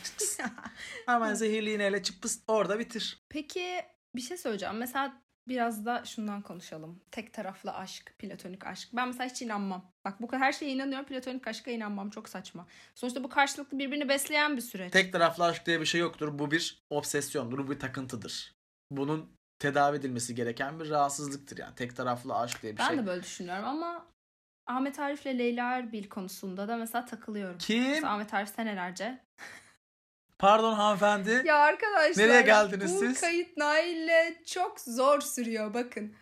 Hemen 1.06 1.34
zehirli 1.34 1.74
iğneyle 1.74 2.02
çıppıs 2.02 2.40
orada 2.48 2.78
bitir. 2.78 3.22
Peki 3.28 3.82
bir 4.16 4.20
şey 4.20 4.36
söyleyeceğim. 4.36 4.76
Mesela 4.76 5.22
biraz 5.48 5.86
da 5.86 6.04
şundan 6.04 6.42
konuşalım. 6.42 7.00
Tek 7.10 7.32
taraflı 7.34 7.74
aşk, 7.74 8.14
platonik 8.18 8.66
aşk. 8.66 8.88
Ben 8.92 9.08
mesela 9.08 9.30
hiç 9.30 9.42
inanmam. 9.42 9.92
Bak 10.04 10.20
bu 10.22 10.32
her 10.32 10.52
şeye 10.52 10.72
inanıyorum. 10.72 11.06
Platonik 11.06 11.48
aşka 11.48 11.70
inanmam. 11.70 12.10
Çok 12.10 12.28
saçma. 12.28 12.66
Sonuçta 12.94 13.24
bu 13.24 13.28
karşılıklı 13.28 13.78
birbirini 13.78 14.08
besleyen 14.08 14.56
bir 14.56 14.62
süreç. 14.62 14.92
Tek 14.92 15.12
taraflı 15.12 15.44
aşk 15.44 15.66
diye 15.66 15.80
bir 15.80 15.86
şey 15.86 16.00
yoktur. 16.00 16.38
Bu 16.38 16.50
bir 16.50 16.82
obsesyondur, 16.90 17.58
bu 17.58 17.70
bir 17.70 17.78
takıntıdır. 17.78 18.54
Bunun 18.90 19.30
tedavi 19.58 19.96
edilmesi 19.96 20.34
gereken 20.34 20.80
bir 20.80 20.90
rahatsızlıktır 20.90 21.58
yani. 21.58 21.74
Tek 21.74 21.96
taraflı 21.96 22.36
aşk 22.36 22.62
diye 22.62 22.72
bir 22.72 22.78
ben 22.78 22.88
şey. 22.88 22.98
de 22.98 23.06
böyle 23.06 23.22
düşünüyorum 23.22 23.64
ama 23.64 24.06
Ahmet 24.66 24.98
Arif'le 24.98 25.26
Leyla 25.26 25.76
Erbil 25.76 26.08
konusunda 26.08 26.68
da 26.68 26.76
mesela 26.76 27.04
takılıyorum. 27.04 27.58
Kim? 27.58 27.82
Mesela 27.82 28.12
Ahmet 28.12 28.34
Arif 28.34 28.48
senelerce. 28.48 29.23
Pardon 30.38 30.74
hanımefendi. 30.74 31.42
Ya 31.44 31.56
arkadaşlar. 31.56 32.24
Nereye 32.24 32.42
geldiniz 32.42 32.94
bu 32.94 32.98
siz? 32.98 33.20
kayıt 33.20 33.56
Nail'le 33.56 34.44
çok 34.46 34.80
zor 34.80 35.20
sürüyor 35.20 35.74
bakın. 35.74 36.14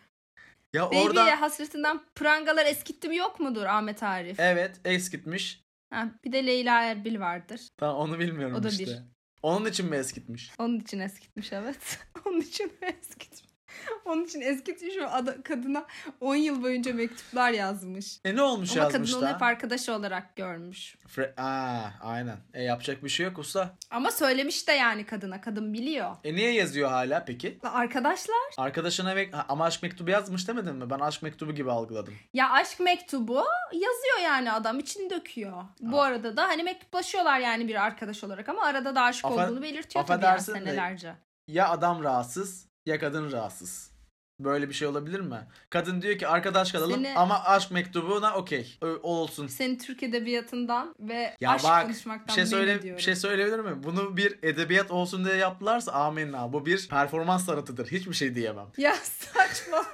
ya 0.73 0.85
Baby'ye 0.87 1.01
orada 1.03 1.41
hasretinden 1.41 2.01
prangalar 2.15 2.65
eskittim 2.65 3.11
yok 3.11 3.39
mudur 3.39 3.63
Ahmet 3.65 4.03
Arif? 4.03 4.39
evet 4.39 4.75
es 4.85 5.09
gitmiş. 5.09 5.63
Ha, 5.93 6.07
bir 6.25 6.31
de 6.31 6.45
Leyla 6.45 6.83
Erbil 6.83 7.19
vardır. 7.19 7.61
Ben 7.81 7.87
onu 7.87 8.19
bilmiyorum 8.19 8.55
O 8.59 8.63
da 8.63 8.69
işte. 8.69 8.85
bir. 8.85 8.97
Onun 9.43 9.65
için 9.65 9.89
mi 9.89 9.95
eskitmiş? 9.95 10.51
Onun 10.59 10.79
için 10.79 10.99
eskitmiş 10.99 11.53
evet. 11.53 11.99
Onun 12.25 12.41
için 12.41 12.67
mi 12.67 12.87
eskitmiş? 12.99 13.52
Onun 14.05 14.23
için 14.23 14.41
eskitmiş 14.41 14.97
o 14.97 15.03
ada- 15.07 15.43
kadına 15.43 15.85
10 16.21 16.35
yıl 16.35 16.63
boyunca 16.63 16.93
mektuplar 16.93 17.51
yazmış. 17.51 18.19
E 18.25 18.35
ne 18.35 18.41
olmuş 18.41 18.71
Ama 18.77 18.83
yazmış 18.83 19.11
kadın 19.11 19.21
onu 19.25 19.29
da? 19.29 19.33
hep 19.35 19.41
arkadaşı 19.41 19.93
olarak 19.93 20.35
görmüş. 20.35 20.95
Fre- 21.15 21.33
Aa, 21.41 21.89
aynen. 22.01 22.37
E 22.53 22.63
yapacak 22.63 23.03
bir 23.03 23.09
şey 23.09 23.25
yok 23.25 23.37
usta. 23.39 23.75
Ama 23.91 24.11
söylemiş 24.11 24.67
de 24.67 24.71
yani 24.71 25.05
kadına. 25.05 25.41
Kadın 25.41 25.73
biliyor. 25.73 26.15
E 26.23 26.35
niye 26.35 26.53
yazıyor 26.53 26.89
hala 26.89 27.25
peki? 27.25 27.59
Arkadaşlar 27.63 28.35
Arkadaşına 28.57 29.13
mek- 29.13 29.45
ama 29.49 29.65
aşk 29.65 29.83
mektubu 29.83 30.09
yazmış 30.11 30.47
demedin 30.47 30.75
mi? 30.75 30.89
Ben 30.89 30.99
aşk 30.99 31.21
mektubu 31.23 31.51
gibi 31.55 31.71
algıladım. 31.71 32.13
ya 32.33 32.49
aşk 32.49 32.79
mektubu 32.79 33.43
yazıyor 33.73 34.19
yani 34.23 34.51
adam 34.51 34.79
için 34.79 35.09
döküyor. 35.09 35.63
Bu 35.79 36.01
arada 36.01 36.37
da 36.37 36.43
hani 36.43 36.63
mektuplaşıyorlar 36.63 37.39
yani 37.39 37.67
bir 37.67 37.83
arkadaş 37.83 38.23
olarak 38.23 38.49
ama 38.49 38.63
arada 38.65 38.95
da 38.95 39.01
aşık 39.01 39.25
Affa- 39.25 39.45
olduğunu 39.45 39.61
belirtiyor 39.61 40.05
tabii 40.05 40.23
yani 40.23 40.33
affedersin 40.33 40.53
de- 40.53 40.59
senelerce. 40.59 41.13
Ya 41.47 41.69
adam 41.69 42.03
rahatsız 42.03 42.65
ya 42.85 42.99
kadın 42.99 43.31
rahatsız. 43.31 43.93
Böyle 44.39 44.69
bir 44.69 44.73
şey 44.73 44.87
olabilir 44.87 45.19
mi? 45.19 45.47
Kadın 45.69 46.01
diyor 46.01 46.17
ki 46.17 46.27
arkadaş 46.27 46.71
kalalım 46.71 47.03
Seni- 47.03 47.17
ama 47.17 47.43
aşk 47.43 47.71
mektubuna 47.71 48.35
okey. 48.35 48.77
Ö- 48.81 48.95
O 49.03 49.15
olsun. 49.15 49.47
Senin 49.47 49.77
Türk 49.77 50.03
edebiyatından 50.03 50.95
ve 50.99 51.37
Ya 51.41 51.51
aşk 51.51 51.63
bak 51.63 51.81
konuşmaktan 51.83 52.27
bir 52.27 52.33
şey 52.33 52.45
söyle 52.45 52.83
bir 52.83 53.01
şey 53.01 53.15
söyleyebilir 53.15 53.59
miyim? 53.59 53.83
Bunu 53.83 54.17
bir 54.17 54.39
edebiyat 54.43 54.91
olsun 54.91 55.25
diye 55.25 55.35
yaptılarsa 55.35 55.91
amenna. 55.91 56.53
Bu 56.53 56.65
bir 56.65 56.87
performans 56.89 57.45
sanatıdır. 57.45 57.87
Hiçbir 57.87 58.13
şey 58.13 58.35
diyemem. 58.35 58.67
Ya 58.77 58.95
saçma. 59.03 59.85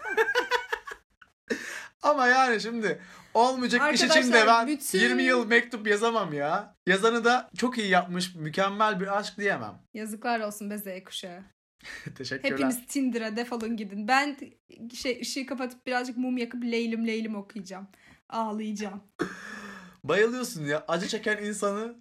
Ama 2.02 2.28
yani 2.28 2.62
şimdi 2.62 3.02
olmayacak 3.34 3.94
iş 3.94 4.02
için 4.02 4.10
de 4.10 4.14
Arkadaşlar, 4.14 4.48
ben 4.48 4.68
bütün- 4.68 5.00
20 5.00 5.24
yıl 5.24 5.48
mektup 5.48 5.88
yazamam 5.88 6.34
ya. 6.34 6.76
Yazanı 6.88 7.26
da 7.26 7.50
çok 7.58 7.78
iyi 7.78 7.90
yapmış, 7.90 8.36
mükemmel 8.36 9.00
bir 9.00 9.18
aşk 9.20 9.38
diyemem. 9.38 9.74
Yazıklar 9.94 10.40
olsun 10.40 10.70
be 10.70 10.78
Z 10.78 11.04
kuşağı. 11.06 11.44
Teşekkürler. 12.16 12.52
Hepiniz 12.52 12.86
Tinder'a 12.88 13.36
defolun 13.36 13.78
gidin. 13.78 14.08
Ben 14.08 14.38
şey 14.94 15.20
ışığı 15.22 15.46
kapatıp 15.46 15.88
birazcık 15.88 16.18
mum 16.18 16.38
yakıp 16.38 16.64
Leylim 16.64 17.08
Leylim 17.08 17.36
okuyacağım. 17.36 17.88
Ağlayacağım. 18.30 19.04
Bayılıyorsun 20.04 20.66
ya. 20.66 20.86
Acı 20.88 21.08
çeken 21.08 21.44
insanı 21.44 21.96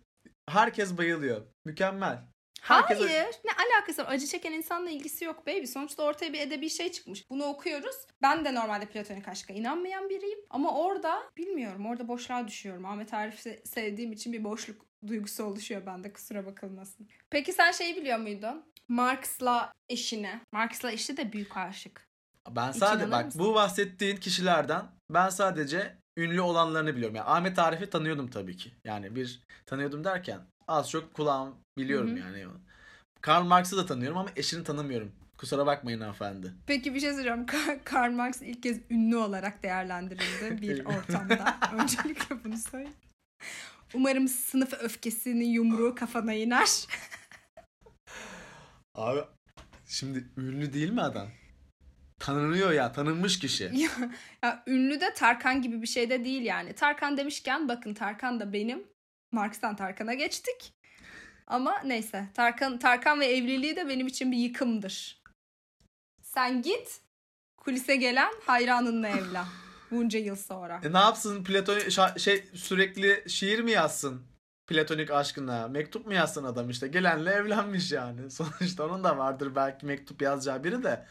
herkes 0.49 0.99
bayılıyor. 0.99 1.47
Mükemmel. 1.65 2.29
Herkese- 2.61 3.07
Hayır. 3.09 3.35
Ne 3.45 3.51
alakası 3.53 4.03
var? 4.03 4.13
Acı 4.13 4.27
çeken 4.27 4.53
insanla 4.53 4.91
ilgisi 4.91 5.25
yok 5.25 5.47
baby. 5.47 5.65
Sonuçta 5.65 6.03
ortaya 6.03 6.33
bir 6.33 6.41
edebi 6.41 6.71
şey 6.71 6.93
çıkmış. 6.93 7.31
Bunu 7.31 7.45
okuyoruz. 7.45 7.97
Ben 8.23 8.45
de 8.45 8.55
normalde 8.55 8.87
platonik 8.87 9.29
aşka 9.29 9.53
inanmayan 9.55 10.09
biriyim. 10.09 10.39
Ama 10.51 10.75
orada 10.79 11.23
bilmiyorum. 11.37 11.87
Orada 11.87 12.09
boşluğa 12.09 12.49
düşüyorum. 12.49 12.85
Ahmet 12.85 13.15
Arif'i 13.15 13.63
sevdiğim 13.65 14.13
için 14.13 14.33
bir 14.33 14.45
boşluk 14.45 14.87
duygusu 15.07 15.45
oluşuyor 15.45 15.87
bende. 15.87 16.13
Kusura 16.13 16.47
bakılmasın. 16.47 17.09
Peki 17.31 17.53
sen 17.53 17.73
şeyi 17.73 17.97
biliyor 17.97 18.19
muydun? 18.19 18.65
Marx'la 18.89 19.73
eşine. 19.89 20.41
Marx'la 20.53 20.93
eşi 20.93 21.17
de 21.17 21.33
büyük 21.33 21.57
aşık. 21.57 22.09
Ben 22.51 22.73
sadece 22.73 23.11
bak 23.11 23.25
mısın? 23.25 23.41
bu 23.41 23.55
bahsettiğin 23.55 24.17
kişilerden 24.17 24.83
ben 25.11 25.29
sadece 25.29 25.97
ünlü 26.17 26.41
olanlarını 26.41 26.97
biliyorum. 26.97 27.17
Yani 27.17 27.29
Ahmet 27.29 27.59
Arif'i 27.59 27.91
tanıyordum 27.91 28.31
tabii 28.31 28.57
ki. 28.57 28.73
Yani 28.85 29.17
bir 29.17 29.41
tanıyordum 29.67 30.05
derken 30.05 30.41
az 30.69 30.91
çok 30.91 31.15
kulağım 31.15 31.55
biliyorum 31.79 32.11
Hı 32.11 32.15
hı. 32.15 32.19
yani. 32.19 32.47
Karl 33.21 33.45
Marx'ı 33.45 33.77
da 33.77 33.87
tanıyorum 33.87 34.19
ama 34.19 34.31
eşini 34.37 34.65
tanımıyorum. 34.65 35.13
Kusura 35.39 35.67
bakmayın 35.67 36.01
hanımefendi. 36.01 36.55
Peki 36.67 36.95
bir 36.95 37.01
şey. 37.01 37.11
Ka- 37.11 37.85
Karl 37.85 38.13
Marx 38.13 38.43
ilk 38.43 38.63
kez 38.63 38.81
ünlü 38.91 39.17
olarak 39.17 39.63
değerlendirildi 39.63 40.63
bir 40.63 40.85
ortamda. 40.85 41.57
Öncelikle 41.83 42.45
bunu 42.45 42.57
söyleyeyim. 42.59 42.95
Umarım 43.95 44.29
sınıf 44.29 44.73
öfkesinin 44.73 45.45
yumruğu 45.45 45.95
kafana 45.95 46.33
iner. 46.33 46.69
Abi 48.95 49.21
şimdi 49.87 50.29
ünlü 50.37 50.73
değil 50.73 50.91
mi 50.91 51.03
adam? 51.03 51.29
Tanınıyor 52.19 52.73
ya 52.73 52.93
tanınmış 52.93 53.39
kişi. 53.39 53.71
ya, 53.75 53.91
ya 54.45 54.63
ünlü 54.67 55.01
de 55.01 55.15
Tarkan 55.15 55.63
gibi 55.63 55.83
bir 55.83 55.87
şey 55.87 56.11
de 56.11 56.25
değil 56.25 56.43
yani. 56.43 56.73
Tarkan 56.73 57.17
demişken 57.17 57.69
bakın 57.69 57.95
Tarkan 57.95 58.41
da 58.41 58.53
benim. 58.53 58.87
Marx'tan 59.33 59.77
Tarkan'a 59.77 60.15
geçtik. 60.15 60.73
Ama 61.47 61.81
neyse. 61.85 62.29
Tarkan 62.35 62.79
Tarkan 62.79 63.21
ve 63.21 63.27
evliliği 63.27 63.77
de 63.77 63.89
benim 63.89 64.07
için 64.07 64.33
bir 64.33 64.37
yıkımdır. 64.37 65.23
Sen 66.23 66.63
git 66.63 67.01
kulise 67.57 67.97
gelen 67.97 68.33
hayranınla 68.47 69.09
evlen. 69.09 69.45
Bunca 69.91 70.19
yıl 70.19 70.37
sonra. 70.37 70.81
E 70.85 70.93
ne 70.93 70.99
yapsın 70.99 71.45
platonik 71.45 71.87
şa- 71.87 72.19
şey 72.19 72.45
sürekli 72.55 73.25
şiir 73.31 73.59
mi 73.61 73.71
yazsın? 73.71 74.23
Platonik 74.67 75.11
aşkına. 75.11 75.69
Mektup 75.69 76.07
mu 76.07 76.15
yazsın 76.15 76.45
adam 76.45 76.71
işte. 76.71 76.89
Gelenle 76.89 77.31
evlenmiş 77.31 77.93
yani. 77.93 78.31
Sonuçta 78.31 78.87
onun 78.87 79.05
da 79.05 79.19
vardır 79.19 79.55
belki 79.55 79.87
mektup 79.87 80.23
yazacağı 80.23 80.65
biri 80.65 80.83
de. 80.85 81.07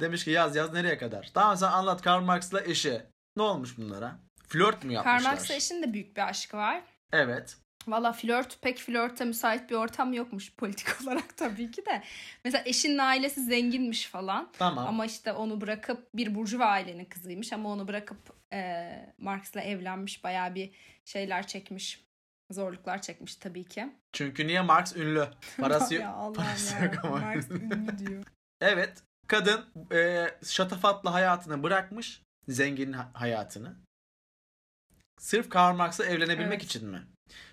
Demiş 0.00 0.24
ki 0.24 0.30
yaz 0.30 0.56
yaz 0.56 0.72
nereye 0.72 0.98
kadar? 0.98 1.30
Tamam 1.34 1.56
sen 1.56 1.66
anlat 1.72 2.02
Karl 2.02 2.22
Marx'la 2.22 2.60
eşi. 2.60 3.02
Ne 3.36 3.42
olmuş 3.42 3.78
bunlara? 3.78 4.18
Flört 4.48 4.84
mü 4.84 4.92
yapmışlar? 4.92 5.22
Karl 5.22 5.32
Marx'la 5.34 5.54
eşin 5.54 5.82
de 5.82 5.92
büyük 5.92 6.16
bir 6.16 6.28
aşkı 6.28 6.56
var. 6.56 6.82
Evet. 7.12 7.56
Valla 7.88 8.12
flört 8.12 8.62
pek 8.62 8.78
flörte 8.78 9.24
müsait 9.24 9.70
bir 9.70 9.74
ortam 9.74 10.12
yokmuş 10.12 10.54
politik 10.56 11.02
olarak 11.02 11.36
tabii 11.36 11.70
ki 11.70 11.86
de. 11.86 12.02
Mesela 12.44 12.62
eşinin 12.66 12.98
ailesi 12.98 13.44
zenginmiş 13.44 14.06
falan. 14.06 14.50
Tamam. 14.58 14.86
Ama 14.86 15.06
işte 15.06 15.32
onu 15.32 15.60
bırakıp 15.60 16.08
bir 16.14 16.34
burjuva 16.34 16.64
ailenin 16.66 17.04
kızıymış 17.04 17.52
ama 17.52 17.68
onu 17.68 17.88
bırakıp 17.88 18.18
e, 18.52 18.90
Marx'la 19.18 19.60
evlenmiş 19.60 20.24
bayağı 20.24 20.54
bir 20.54 20.70
şeyler 21.04 21.46
çekmiş. 21.46 22.04
Zorluklar 22.50 23.02
çekmiş 23.02 23.36
tabii 23.36 23.64
ki. 23.64 23.92
Çünkü 24.12 24.46
niye 24.46 24.60
Marx 24.60 24.96
ünlü? 24.96 25.28
Parası 25.60 25.94
yok. 25.94 26.02
ya 26.02 26.10
Allah'ım 26.12 26.34
parası 26.34 26.74
ya. 26.74 26.84
yok. 26.84 27.04
Marx 27.04 27.50
ünlü 27.50 27.98
diyor. 28.06 28.24
Evet. 28.60 29.02
Kadın 29.26 29.64
e, 29.92 30.26
şatafatlı 30.44 31.10
hayatını 31.10 31.62
bırakmış. 31.62 32.22
Zengin 32.48 32.92
ha- 32.92 33.10
hayatını. 33.14 33.76
Sırf 35.18 35.48
Karl 35.50 35.76
Marx'la 35.76 36.04
evlenebilmek 36.06 36.52
Evet. 36.52 36.62
için 36.64 36.88
mi? 36.88 37.02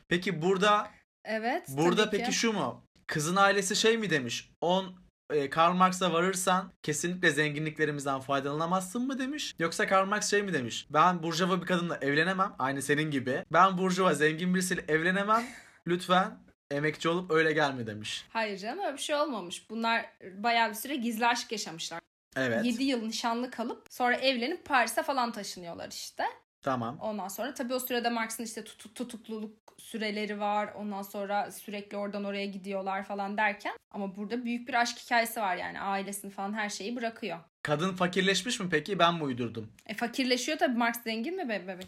Peki 0.08 0.42
burada 0.42 0.88
Evet. 1.26 1.66
Burada 1.70 2.10
peki 2.10 2.24
ki. 2.24 2.34
şu 2.34 2.54
mu? 2.54 2.84
Kızın 3.08 3.36
ailesi 3.36 3.76
şey 3.76 3.98
mi 3.98 4.10
demiş? 4.10 4.50
On 4.62 4.96
e, 5.34 5.50
Karl 5.50 5.74
Marx'a 5.74 6.14
varırsan 6.14 6.72
kesinlikle 6.84 7.32
zenginliklerimizden 7.32 8.20
faydalanamazsın 8.20 9.08
mı 9.08 9.20
demiş? 9.20 9.56
Yoksa 9.60 9.88
Karl 9.88 10.08
Marx 10.08 10.30
şey 10.32 10.44
mi 10.44 10.54
demiş? 10.54 10.88
Ben 10.90 11.24
burjuva 11.24 11.62
bir 11.62 11.66
kadınla 11.66 11.98
evlenemem. 12.02 12.56
Aynı 12.60 12.82
senin 12.82 13.12
gibi. 13.12 13.44
Ben 13.54 13.78
burjuva 13.78 14.14
zengin 14.14 14.54
birisiyle 14.56 14.86
evlenemem. 14.88 15.44
Lütfen 15.88 16.38
emekçi 16.72 17.10
olup 17.10 17.32
öyle 17.32 17.54
gelme 17.54 17.88
demiş. 17.88 18.26
Hayır 18.30 18.58
canım 18.58 18.80
öyle 18.86 18.94
bir 18.94 19.02
şey 19.02 19.16
olmamış. 19.16 19.70
Bunlar 19.70 20.06
bayağı 20.38 20.70
bir 20.70 20.76
süre 20.76 20.96
gizli 20.96 21.26
aşk 21.28 21.52
yaşamışlar. 21.52 22.00
Evet. 22.36 22.66
7 22.66 22.84
yıl 22.84 23.02
nişanlı 23.02 23.52
kalıp 23.52 23.88
sonra 23.90 24.16
evlenip 24.16 24.66
Paris'e 24.66 25.04
falan 25.04 25.32
taşınıyorlar 25.32 25.92
işte. 25.92 26.24
Tamam. 26.62 26.98
Ondan 27.02 27.28
sonra 27.28 27.54
tabii 27.54 27.74
o 27.74 27.80
sürede 27.80 28.10
Marx'ın 28.10 28.44
işte 28.44 28.64
tut- 28.64 28.96
tutukluluk 28.96 29.59
süreleri 29.94 30.40
var. 30.40 30.74
Ondan 30.76 31.02
sonra 31.02 31.52
sürekli 31.52 31.98
oradan 31.98 32.24
oraya 32.24 32.46
gidiyorlar 32.46 33.04
falan 33.04 33.38
derken. 33.38 33.74
Ama 33.92 34.16
burada 34.16 34.46
büyük 34.46 34.68
bir 34.68 34.74
aşk 34.74 34.98
hikayesi 34.98 35.40
var 35.42 35.56
yani. 35.56 35.80
Ailesini 35.80 36.32
falan 36.32 36.54
her 36.54 36.70
şeyi 36.70 36.96
bırakıyor. 36.96 37.38
Kadın 37.64 37.96
fakirleşmiş 37.96 38.60
mi 38.60 38.68
peki? 38.72 39.00
Ben 39.00 39.16
mi 39.16 39.24
uydurdum? 39.24 39.72
E 39.86 39.94
fakirleşiyor 39.94 40.58
tabii. 40.58 40.78
Marx 40.78 41.04
zengin 41.04 41.36
mi 41.36 41.50
be- 41.50 41.68
bebek? 41.68 41.88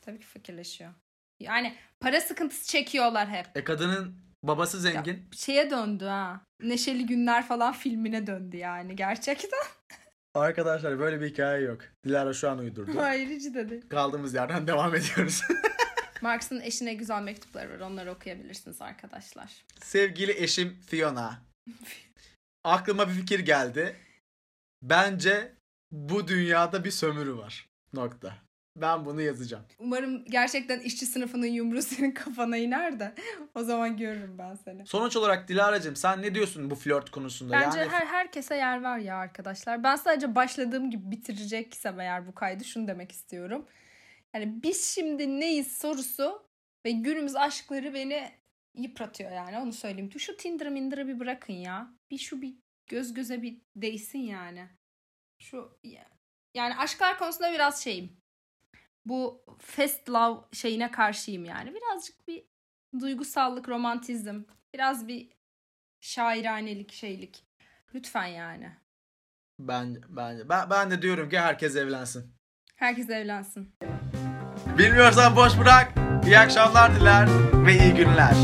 Tabii 0.00 0.18
ki 0.18 0.26
fakirleşiyor. 0.26 0.90
Yani 1.40 1.74
para 2.00 2.20
sıkıntısı 2.20 2.68
çekiyorlar 2.68 3.28
hep. 3.28 3.46
E 3.54 3.64
kadının 3.64 4.16
babası 4.42 4.80
zengin. 4.80 5.28
Şeye 5.36 5.70
döndü 5.70 6.04
ha. 6.04 6.40
Neşeli 6.62 7.06
Günler 7.06 7.46
falan 7.46 7.72
filmine 7.72 8.26
döndü 8.26 8.56
yani 8.56 8.96
gerçekten. 8.96 9.60
Arkadaşlar 10.34 10.98
böyle 10.98 11.20
bir 11.20 11.26
hikaye 11.30 11.62
yok. 11.62 11.80
Dilara 12.04 12.32
şu 12.32 12.50
an 12.50 12.58
uydurdu. 12.58 12.92
Hayır 12.96 13.28
hiç 13.28 13.54
de 13.54 13.68
değil. 13.70 13.88
Kaldığımız 13.88 14.34
yerden 14.34 14.66
devam 14.66 14.94
ediyoruz. 14.94 15.42
Marx'ın 16.22 16.60
eşine 16.60 16.94
güzel 16.94 17.22
mektupları 17.22 17.70
var. 17.70 17.80
Onları 17.80 18.12
okuyabilirsiniz 18.12 18.82
arkadaşlar. 18.82 19.64
Sevgili 19.82 20.32
eşim 20.42 20.78
Fiona. 20.86 21.42
Aklıma 22.64 23.08
bir 23.08 23.14
fikir 23.14 23.38
geldi. 23.38 23.96
Bence 24.82 25.52
bu 25.92 26.28
dünyada 26.28 26.84
bir 26.84 26.90
sömürü 26.90 27.36
var. 27.36 27.68
Nokta. 27.92 28.34
Ben 28.76 29.04
bunu 29.04 29.20
yazacağım. 29.20 29.64
Umarım 29.78 30.24
gerçekten 30.24 30.80
işçi 30.80 31.06
sınıfının 31.06 31.46
yumruğu 31.46 31.82
senin 31.82 32.10
kafana 32.10 32.56
iner 32.56 33.00
de 33.00 33.14
o 33.54 33.62
zaman 33.62 33.96
görürüm 33.96 34.38
ben 34.38 34.54
seni. 34.54 34.86
Sonuç 34.86 35.16
olarak 35.16 35.48
Dilara'cığım 35.48 35.96
sen 35.96 36.22
ne 36.22 36.34
diyorsun 36.34 36.70
bu 36.70 36.74
flört 36.74 37.10
konusunda? 37.10 37.52
Bence 37.52 37.78
yani 37.78 37.90
her 37.90 38.06
herkese 38.06 38.56
yer 38.56 38.82
var 38.82 38.98
ya 38.98 39.16
arkadaşlar. 39.16 39.82
Ben 39.82 39.96
sadece 39.96 40.34
başladığım 40.34 40.90
gibi 40.90 41.10
bitireceksem 41.10 42.00
eğer 42.00 42.26
bu 42.26 42.34
kaydı 42.34 42.64
şunu 42.64 42.88
demek 42.88 43.12
istiyorum. 43.12 43.66
Yani 44.34 44.62
biz 44.62 44.94
şimdi 44.94 45.40
neyiz 45.40 45.78
sorusu 45.78 46.50
ve 46.86 46.90
günümüz 46.90 47.36
aşkları 47.36 47.94
beni 47.94 48.32
yıpratıyor 48.74 49.30
yani 49.30 49.58
onu 49.58 49.72
söyleyeyim. 49.72 50.10
Şu 50.18 50.36
Tinder'ı 50.36 50.70
minder'ı 50.70 51.08
bir 51.08 51.20
bırakın 51.20 51.52
ya. 51.52 51.94
Bir 52.10 52.18
şu 52.18 52.42
bir 52.42 52.54
göz 52.86 53.14
göze 53.14 53.42
bir 53.42 53.60
değsin 53.76 54.18
yani. 54.18 54.68
Şu 55.38 55.78
yani 56.54 56.76
aşklar 56.76 57.18
konusunda 57.18 57.52
biraz 57.52 57.84
şeyim. 57.84 58.20
Bu 59.06 59.44
fast 59.58 60.10
love 60.10 60.40
şeyine 60.52 60.90
karşıyım 60.90 61.44
yani. 61.44 61.74
Birazcık 61.74 62.28
bir 62.28 62.44
duygusallık, 63.00 63.68
romantizm, 63.68 64.42
biraz 64.74 65.08
bir 65.08 65.28
şairanelik 66.00 66.92
şeylik. 66.92 67.44
Lütfen 67.94 68.26
yani. 68.26 68.76
Ben, 69.58 70.02
ben, 70.08 70.48
ben, 70.48 70.70
ben 70.70 70.90
de 70.90 71.02
diyorum 71.02 71.28
ki 71.28 71.38
herkes 71.38 71.76
evlensin. 71.76 72.39
Herkes 72.80 73.10
evlensin. 73.10 73.68
Bilmiyorsan 74.78 75.36
boş 75.36 75.58
bırak. 75.58 75.92
İyi 76.26 76.38
akşamlar 76.38 76.96
diler 77.00 77.28
ve 77.66 77.72
iyi 77.72 77.94
günler. 77.94 78.34